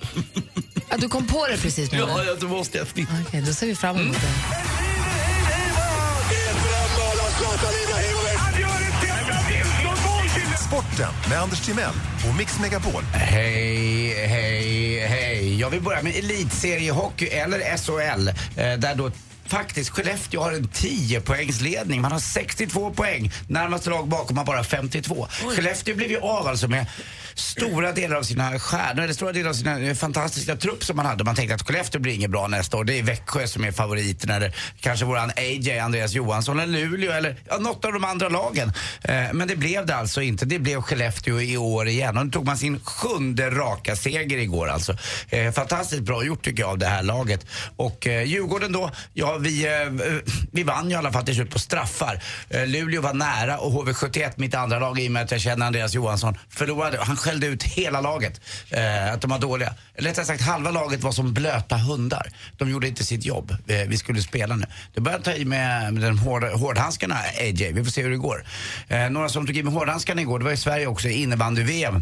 Att 0.90 1.02
du 1.02 1.10
kom 1.10 1.28
på 1.28 1.48
det 1.48 1.58
precis 1.58 1.92
nu? 1.92 1.98
Ja, 2.08 2.24
jag 2.24 2.50
måste 2.50 2.78
jag 2.78 2.88
fnittra. 2.88 3.16
Okej, 3.28 3.42
då 3.42 3.54
ser 3.54 3.68
vi 3.68 3.76
fram 3.76 3.98
emot 3.98 4.22
det. 4.22 4.28
Sporten 10.74 11.14
med 11.30 11.40
Anders 11.42 11.66
Timell 11.66 11.94
och 12.30 12.36
Mix 12.38 12.60
Megapol. 12.60 13.04
Hej, 13.14 14.28
hej, 14.28 15.00
hej. 15.00 15.60
Jag 15.60 15.70
vill 15.70 15.82
börja 15.82 16.02
med 16.02 16.16
elitseriehockey, 16.16 17.28
eller 17.28 17.78
SHL, 17.78 18.28
eh, 18.28 18.34
där 18.80 18.96
då 18.96 19.12
faktiskt 19.46 19.90
Skellefteå 19.90 20.42
har 20.42 20.52
en 20.52 20.68
10 20.68 21.22
poängsledning. 21.22 22.02
Man 22.02 22.12
har 22.12 22.20
62 22.20 22.92
poäng. 22.92 23.32
Närmaste 23.48 23.90
lag 23.90 24.08
bakom 24.08 24.38
har 24.38 24.46
bara 24.46 24.64
52. 24.64 25.28
Skellefteå 25.56 25.96
blev 25.96 26.10
ju 26.10 26.20
av 26.20 26.48
alltså 26.48 26.68
med 26.68 26.86
stora 27.36 27.92
delar 27.92 28.16
av 28.16 28.24
sina 28.24 28.60
stjärnor, 28.60 29.04
eller 29.04 29.14
stora 29.14 29.32
delar 29.32 29.50
av 29.50 29.54
sina 29.54 29.80
eh, 29.80 29.96
fantastiska 29.96 30.56
trupp 30.56 30.84
som 30.84 30.96
man 30.96 31.06
hade. 31.06 31.24
Man 31.24 31.36
tänkte 31.36 31.56
att 31.56 31.68
Skellefteå 31.68 32.02
blir 32.02 32.14
inget 32.14 32.32
bra 32.32 32.48
nästa 32.48 32.78
år. 32.78 32.84
Det 32.84 33.00
är 33.00 33.04
Växjö 33.04 33.48
som 33.48 33.64
är 33.64 33.72
favoriterna, 33.72 34.36
eller 34.36 34.56
kanske 34.80 35.06
våran 35.06 35.32
AJ, 35.38 35.80
Andreas 35.80 36.14
Johansson, 36.14 36.60
eller 36.60 36.80
Luleå, 36.80 37.12
eller 37.12 37.36
ja, 37.50 37.58
något 37.58 37.86
av 37.86 37.94
de 37.94 38.04
andra 38.04 38.30
lagen. 38.30 38.74
Eh, 39.02 39.34
men 39.34 39.48
det 39.48 39.56
blev 39.56 39.86
det 39.86 39.96
alltså 39.96 40.22
inte. 40.22 40.46
Det 40.46 40.60
blev 40.60 40.82
Skellefteå 40.82 41.42
i 41.42 41.58
år 41.58 41.88
igen. 41.88 42.18
Och 42.18 42.26
nu 42.26 42.32
tog 42.32 42.46
man 42.46 42.58
sin 42.58 42.80
sjunde 42.80 43.50
raka 43.50 43.96
seger 43.96 44.38
igår 44.38 44.68
alltså. 44.68 44.98
Eh, 45.30 45.52
fantastiskt 45.52 46.02
bra 46.02 46.24
gjort 46.24 46.46
tycker 46.46 46.64
jag 46.64 46.70
av 46.70 46.78
det 46.78 46.86
här 46.88 47.04
laget. 47.04 47.46
Och 47.76 48.08
eh, 48.08 48.24
Djurgården 48.24 48.72
då, 48.72 48.92
ja 49.14 49.38
vi, 49.38 49.66
eh, 49.66 50.22
vi 50.52 50.64
vann 50.64 50.90
ju 50.90 50.92
i 50.92 50.96
alla 50.96 51.12
fall 51.12 51.26
till 51.26 51.36
slut 51.36 51.52
på 51.52 51.60
straffar. 51.60 52.24
Eh, 52.50 52.68
Luleå 52.68 53.02
var 53.02 53.14
nära 53.14 53.58
och 53.58 53.72
HV71, 53.72 54.34
mitt 54.36 54.56
andra 54.56 54.80
lag, 54.80 55.00
i 55.00 55.08
och 55.08 55.12
med 55.12 55.24
att 55.24 55.32
jag 55.32 55.42
känner 55.42 55.66
Andreas 55.66 55.94
Johansson, 55.94 56.38
förlorade. 56.50 56.98
Han 57.02 57.18
skällde 57.24 57.48
ut 57.48 57.64
hela 57.64 58.02
laget, 58.02 58.42
eh, 58.70 59.14
att 59.14 59.22
de 59.22 59.32
var 59.32 59.40
dåliga. 59.40 59.74
Eller 59.96 60.10
rättare 60.10 60.26
sagt, 60.26 60.42
halva 60.42 60.72
laget 60.72 61.04
var 61.04 61.12
som 61.12 61.34
blöta 61.34 61.78
hundar. 61.78 62.28
De 62.58 62.70
gjorde 62.70 62.88
inte 62.88 63.04
sitt 63.04 63.26
jobb. 63.26 63.56
Vi, 63.66 63.86
vi 63.88 63.98
skulle 63.98 64.22
spela 64.22 64.56
nu. 64.56 64.66
Det 64.94 65.02
började 65.02 65.24
ta 65.24 65.34
i 65.34 65.46
med, 65.46 65.94
med 65.94 66.04
de 66.04 66.20
hård, 66.20 66.44
hårdhandskarna, 66.44 67.16
AJ. 67.40 67.72
Vi 67.72 67.84
får 67.84 67.92
se 67.92 68.02
hur 68.02 68.10
det 68.10 68.18
går. 68.18 68.46
Eh, 68.88 69.10
några 69.10 69.30
som 69.30 69.48
tog 69.48 69.58
i 69.58 69.64
med 69.64 69.74
hårdhandskarna 69.74 70.22
igår, 70.22 70.40
det 70.40 70.46
var 70.46 70.52
i 70.52 70.58
Sverige 70.58 70.88
också, 70.88 71.08
innebandy-VM. 71.08 72.02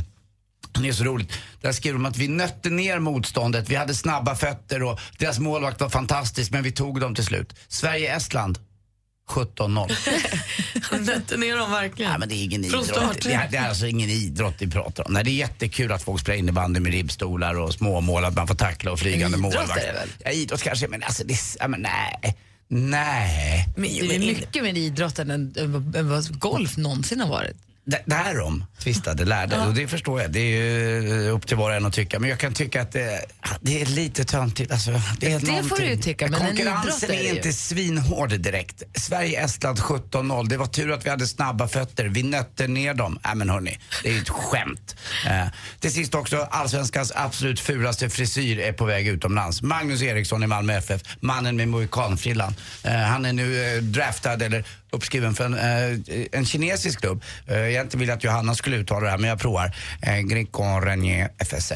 Det 0.82 0.88
är 0.88 0.94
så 0.94 1.04
roligt. 1.04 1.34
Där 1.62 1.72
skriver 1.72 1.94
de 1.94 2.06
att 2.06 2.18
vi 2.18 2.28
nötte 2.28 2.70
ner 2.70 3.00
motståndet, 3.00 3.70
vi 3.70 3.76
hade 3.76 3.96
snabba 3.96 4.36
fötter 4.36 4.84
och 4.84 5.00
deras 5.18 5.40
målvakt 5.40 5.82
var 5.82 5.90
fantastisk 5.90 6.52
men 6.52 6.64
vi 6.64 6.72
tog 6.72 7.00
dem 7.00 7.16
till 7.16 7.26
slut. 7.26 7.56
Sverige-Estland 7.68 8.60
17-0. 9.32 9.92
Han 10.82 11.04
nötte 11.04 11.38
ner 11.38 11.56
dem 11.58 11.72
verkligen. 11.72 12.12
Nej, 12.12 12.20
men 12.20 12.30
det 12.30 12.36
är 12.36 12.44
ingen 12.44 12.64
Från 12.64 12.84
idrott. 12.84 12.98
start. 12.98 13.18
Det 13.24 13.34
är, 13.34 13.48
det 13.52 13.58
är 13.58 13.70
alltså 13.70 13.88
ingen 13.88 14.10
idrott 14.10 14.56
vi 14.60 14.68
pratar 14.68 15.08
om. 15.08 15.14
Nej, 15.14 15.24
det 15.24 15.30
är 15.32 15.34
jättekul 15.34 15.92
att 15.92 16.04
folk 16.04 16.22
spelar 16.22 16.38
innebandy 16.40 16.80
med 16.80 16.92
ribbstolar 16.92 17.56
och 17.60 17.74
småmål, 17.74 18.26
att 18.26 18.36
man 18.36 18.48
får 18.48 18.56
tackla 18.56 18.92
och 18.92 19.00
flygande 19.00 19.38
En 19.38 19.46
idrott 19.46 19.54
målvakt. 19.56 19.84
är 19.84 19.88
det 19.88 19.94
väl? 19.94 20.10
Ja, 20.26 20.32
idrott 20.32 20.62
kanske, 20.64 20.88
men 20.88 21.04
alltså 21.04 21.24
det, 21.24 21.34
är- 21.34 21.40
ja, 21.60 21.68
men 21.68 21.82
nej. 21.82 22.38
Nej. 22.68 23.68
Det 23.76 24.16
är 24.16 24.20
mycket 24.20 24.64
mer 24.64 24.78
idrotten 24.78 25.32
än, 25.32 25.54
än, 25.58 25.94
än 25.98 26.10
vad 26.10 26.40
golf 26.40 26.78
någonsin 26.78 27.20
har 27.20 27.28
varit. 27.30 27.56
Därom 28.06 28.66
tvistade 28.80 29.26
lärde 29.26 29.58
och 29.68 29.74
det 29.74 29.88
förstår 29.88 30.22
jag. 30.22 30.32
Det 30.32 30.40
är 30.40 31.02
ju 31.02 31.30
upp 31.30 31.48
till 31.48 31.58
var 31.58 31.70
och 31.70 31.76
en 31.76 31.86
att 31.86 31.94
tycka. 31.94 32.20
Men 32.20 32.30
jag 32.30 32.40
kan 32.40 32.54
tycka 32.54 32.82
att 32.82 32.92
det, 32.92 33.26
det 33.62 33.82
är 33.82 33.86
lite 33.86 34.24
töntigt. 34.26 34.72
Alltså, 34.72 34.92
det 35.20 35.32
är 35.32 35.40
Det 35.40 35.64
får 35.70 35.78
du 35.78 35.86
ju 35.86 35.98
tycka, 35.98 36.28
men 36.28 36.40
Konkurrensen 36.40 37.12
är 37.12 37.16
är 37.16 37.24
ju. 37.24 37.30
inte 37.30 37.54
svinhård 37.54 38.30
direkt. 38.30 38.84
Sverige-Estland 38.96 39.80
17-0. 39.80 40.48
Det 40.50 40.58
var 40.58 40.66
tur 40.66 40.92
att 40.92 41.06
vi 41.06 41.10
hade 41.10 41.28
snabba 41.28 41.68
fötter. 41.68 42.06
Vi 42.06 42.24
nötte 42.24 42.68
ner 42.68 42.94
dem. 42.94 43.20
Nej 43.24 43.36
men 43.36 43.50
hörni, 43.50 43.80
det 44.04 44.10
är 44.10 44.14
ju 44.14 44.22
ett 44.22 44.30
skämt. 44.30 44.96
Eh, 45.28 45.48
till 45.80 45.94
sist 45.94 46.16
också, 46.16 46.38
allsvenskans 46.52 47.12
absolut 47.16 47.60
fulaste 47.60 48.10
frisyr 48.10 48.60
är 48.60 48.74
på 48.74 48.86
väg 48.86 49.08
utomlands. 49.08 49.62
Magnus 49.62 50.02
Eriksson 50.02 50.44
i 50.44 50.48
Malmö 50.48 50.74
FF, 50.74 51.02
mannen 51.20 51.56
med 51.56 51.68
mohikanfrillan. 51.68 52.56
Eh, 52.84 52.92
han 52.94 53.26
är 53.26 53.34
nu 53.34 53.76
eh, 53.76 53.82
draftad, 53.82 54.42
eller 54.42 54.64
uppskriven 54.92 55.34
för 55.34 55.46
en, 55.46 55.54
eh, 55.54 56.26
en 56.32 56.46
kinesisk 56.46 57.00
klubb. 57.00 57.24
Eh, 57.48 57.70
egentligen 57.70 58.00
ville 58.00 58.12
jag 58.12 58.18
att 58.18 58.24
Johanna 58.24 58.56
skulle 58.56 58.78
uttala 58.78 59.02
det 59.02 59.10
här, 59.10 59.18
men 59.18 59.30
jag 59.30 59.40
provar. 59.40 59.76
Eh, 60.02 60.20
Gricon 60.20 60.82
Renier 60.82 61.30
FSC. 61.38 61.72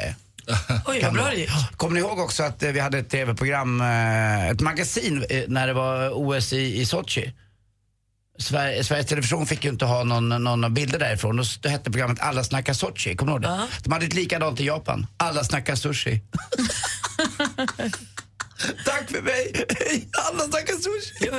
Oj, 0.85 0.99
vad 1.03 1.13
bra 1.13 1.29
det 1.29 1.35
gick. 1.35 1.49
Kommer 1.77 1.93
ni 1.93 1.99
ihåg 1.99 2.19
också 2.19 2.43
att 2.43 2.63
eh, 2.63 2.71
vi 2.71 2.79
hade 2.79 2.97
ett 2.97 3.09
tv-program, 3.09 3.81
eh, 3.81 4.49
ett 4.49 4.61
magasin 4.61 5.25
eh, 5.29 5.43
när 5.47 5.67
det 5.67 5.73
var 5.73 6.09
OS 6.13 6.53
i, 6.53 6.81
i 6.81 6.85
Sochi? 6.85 7.33
Sverige, 8.37 8.83
Sveriges 8.83 9.07
Television 9.07 9.45
fick 9.45 9.63
ju 9.63 9.69
inte 9.69 9.85
ha 9.85 10.03
någon, 10.03 10.29
någon 10.29 10.73
bilder 10.73 10.99
därifrån. 10.99 11.43
Då 11.61 11.69
hette 11.69 11.91
programmet 11.91 12.19
Alla 12.19 12.43
snackar 12.43 12.73
Sochi, 12.73 13.15
kommer 13.15 13.31
du 13.39 13.47
ihåg 13.47 13.57
det? 13.57 13.67
De 13.83 13.93
hade 13.93 14.05
ett 14.05 14.13
likadant 14.13 14.59
i 14.59 14.65
Japan. 14.65 15.07
Alla 15.17 15.43
snackar 15.43 15.75
sushi. 15.75 16.21
Tack 18.85 19.11
för 19.11 19.21
mig! 19.21 19.53
Alla 20.31 20.43
snackar 20.43 20.73
sushi! 20.73 21.29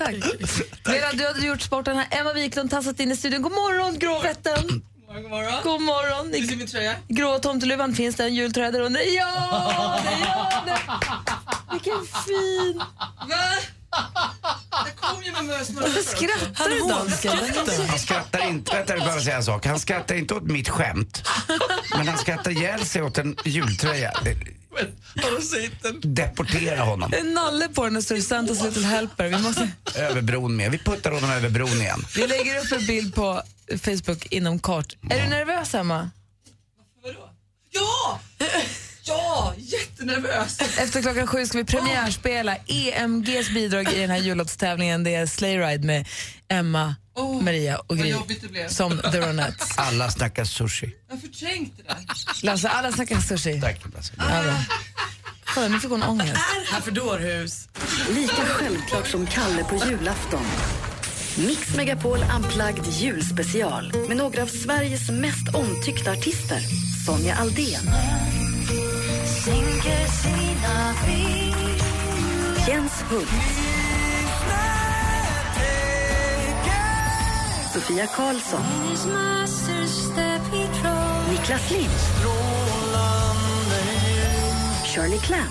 Tack. 0.00 0.14
Vera, 0.84 1.12
du 1.12 1.26
hade 1.26 1.46
gjort 1.46 1.60
sporten 1.60 1.96
här. 1.96 2.06
Emma 2.10 2.32
Wiklund 2.32 2.70
tassat 2.70 3.00
in 3.00 3.12
i 3.12 3.16
studion. 3.16 3.42
God 3.42 3.52
morgon, 3.52 3.98
Gråvätten! 3.98 4.82
God 5.14 5.30
morgon. 5.30 5.52
God 5.62 5.80
morgon. 5.80 6.32
Du 6.32 6.46
ser 6.46 6.56
min 6.56 6.66
tröja. 6.66 6.94
Grå 7.08 7.38
tomteluvan, 7.38 7.94
finns 7.94 8.16
det 8.16 8.24
en 8.24 8.34
jultröja 8.34 8.70
där 8.70 8.80
under? 8.80 9.00
Ja, 9.00 10.00
det 10.04 10.10
gör 10.10 10.66
det! 10.66 10.80
Vilken 11.72 12.06
fin... 12.26 12.78
Va? 13.28 13.36
Jag 14.70 14.96
kom 14.96 15.22
ju 15.22 15.32
med 15.32 15.44
möss. 15.44 15.70
Varför 15.70 16.02
skrattar 16.02 16.68
du, 16.70 16.78
dansken? 16.88 17.32
Han 17.88 17.98
skrattar 17.98 18.48
inte, 18.48 18.76
vänta 18.76 18.96
jag 18.96 19.06
bara 19.06 19.20
säga 19.20 19.36
en 19.36 19.44
sak. 19.44 19.66
Han 19.66 19.80
skrattar 19.80 20.14
inte 20.14 20.34
åt 20.34 20.42
mitt 20.42 20.68
skämt. 20.68 21.22
Men 21.96 22.08
han 22.08 22.18
skrattar 22.18 22.50
ihjäl 22.50 22.84
sig 22.84 23.02
åt 23.02 23.18
en 23.18 23.36
jultröja. 23.44 24.12
Deportera 26.02 26.80
honom. 26.82 27.12
En 27.16 27.34
nalle 27.34 27.68
på 27.68 27.84
den 27.84 27.96
och 27.96 28.02
står 28.02 28.16
Santas 28.16 28.62
Little 28.62 28.86
Helper. 28.86 29.28
Vi, 29.28 29.38
måste, 29.38 29.70
Över 29.94 30.22
bron 30.22 30.56
med. 30.56 30.70
Vi 30.70 30.78
puttar 30.78 31.10
honom 31.10 31.30
över 31.30 31.48
bron 31.48 31.68
igen. 31.82 32.04
vi 32.16 32.26
lägger 32.26 32.58
upp 32.58 32.72
en 32.72 32.86
bild 32.86 33.14
på 33.14 33.42
Facebook 33.82 34.26
inom 34.26 34.58
kort. 34.58 34.96
Är 35.10 35.22
du 35.22 35.28
nervös, 35.28 35.74
Emma? 35.74 36.10
Ja! 37.72 38.20
Ja, 39.02 39.54
jättenervös. 39.56 40.60
Efter 40.60 41.02
klockan 41.02 41.26
sju 41.26 41.46
ska 41.46 41.58
vi 41.58 41.64
premiärspela 41.64 42.56
EMGs 42.66 43.50
bidrag 43.54 43.92
i 43.92 44.00
den 44.00 44.10
här 44.10 44.18
jullåtstävlingen. 44.18 45.04
Det 45.04 45.14
är 45.14 45.26
Sleigh 45.26 45.66
Ride 45.66 45.86
med 45.86 46.08
Emma, 46.48 46.94
Maria 47.28 47.78
och 47.78 47.98
Gry 47.98 48.14
som 48.68 48.98
The 48.98 49.20
Ronettes. 49.20 49.68
Alla 49.78 50.10
snackar 50.10 50.44
sushi. 50.44 50.94
Jag 51.10 51.20
förträngde 51.20 51.82
det. 51.82 51.96
Lasse, 52.42 52.68
alla 52.68 52.92
snackar 52.92 53.20
sushi. 53.20 53.60
Tack 53.60 53.80
Lasse. 53.94 54.12
Kolla, 55.54 55.68
nu 55.68 55.80
fick 55.80 55.90
hon 55.90 56.02
ångest. 56.02 56.40
Här 56.72 56.80
för 56.80 56.90
dårhus. 56.90 57.68
Lika 58.10 58.44
självklart 58.46 59.06
som 59.06 59.26
Kalle 59.26 59.64
på 59.64 59.76
julafton. 59.76 60.44
Mix 61.36 61.76
Megapol 61.76 62.18
Unplugged 62.36 62.86
julspecial 62.86 63.92
med 64.08 64.16
några 64.16 64.42
av 64.42 64.46
Sveriges 64.46 65.10
mest 65.10 65.54
omtyckta 65.54 66.10
artister. 66.12 66.60
Sonja 67.06 67.34
Aldén. 67.34 67.90
Jens 72.68 73.02
Hult. 73.10 73.69
Sofia 77.90 78.06
Karlsson. 78.06 78.60
Niklas 81.30 81.70
Lind. 81.70 81.90
Shirley 84.86 85.18
Clamp. 85.18 85.50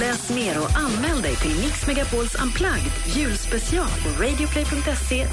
Läs 0.00 0.30
mer 0.30 0.58
och 0.58 0.76
anmäl 0.76 1.22
dig 1.22 1.36
till 1.36 1.50
Mix 1.50 1.86
Megapols 1.86 2.34
Unplugged 2.34 2.92
julspecial 3.16 3.88
på 3.88 4.22
radioplay.se 4.22 5.26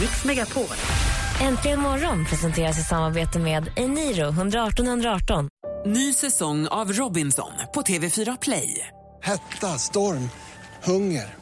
mixmegapol. 0.00 0.76
Äntligen 1.40 1.80
morgon 1.80 2.24
presenteras 2.24 2.78
i 2.78 2.82
samarbete 2.82 3.38
med 3.38 3.70
Eniro 3.76 4.28
118 4.28 4.86
118. 4.86 5.48
Ny 5.86 6.12
säsong 6.12 6.68
av 6.68 6.92
Robinson 6.92 7.52
på 7.74 7.82
TV4 7.82 8.38
Play. 8.40 8.86
Hetta, 9.22 9.66
storm, 9.66 10.30
hunger. 10.84 11.41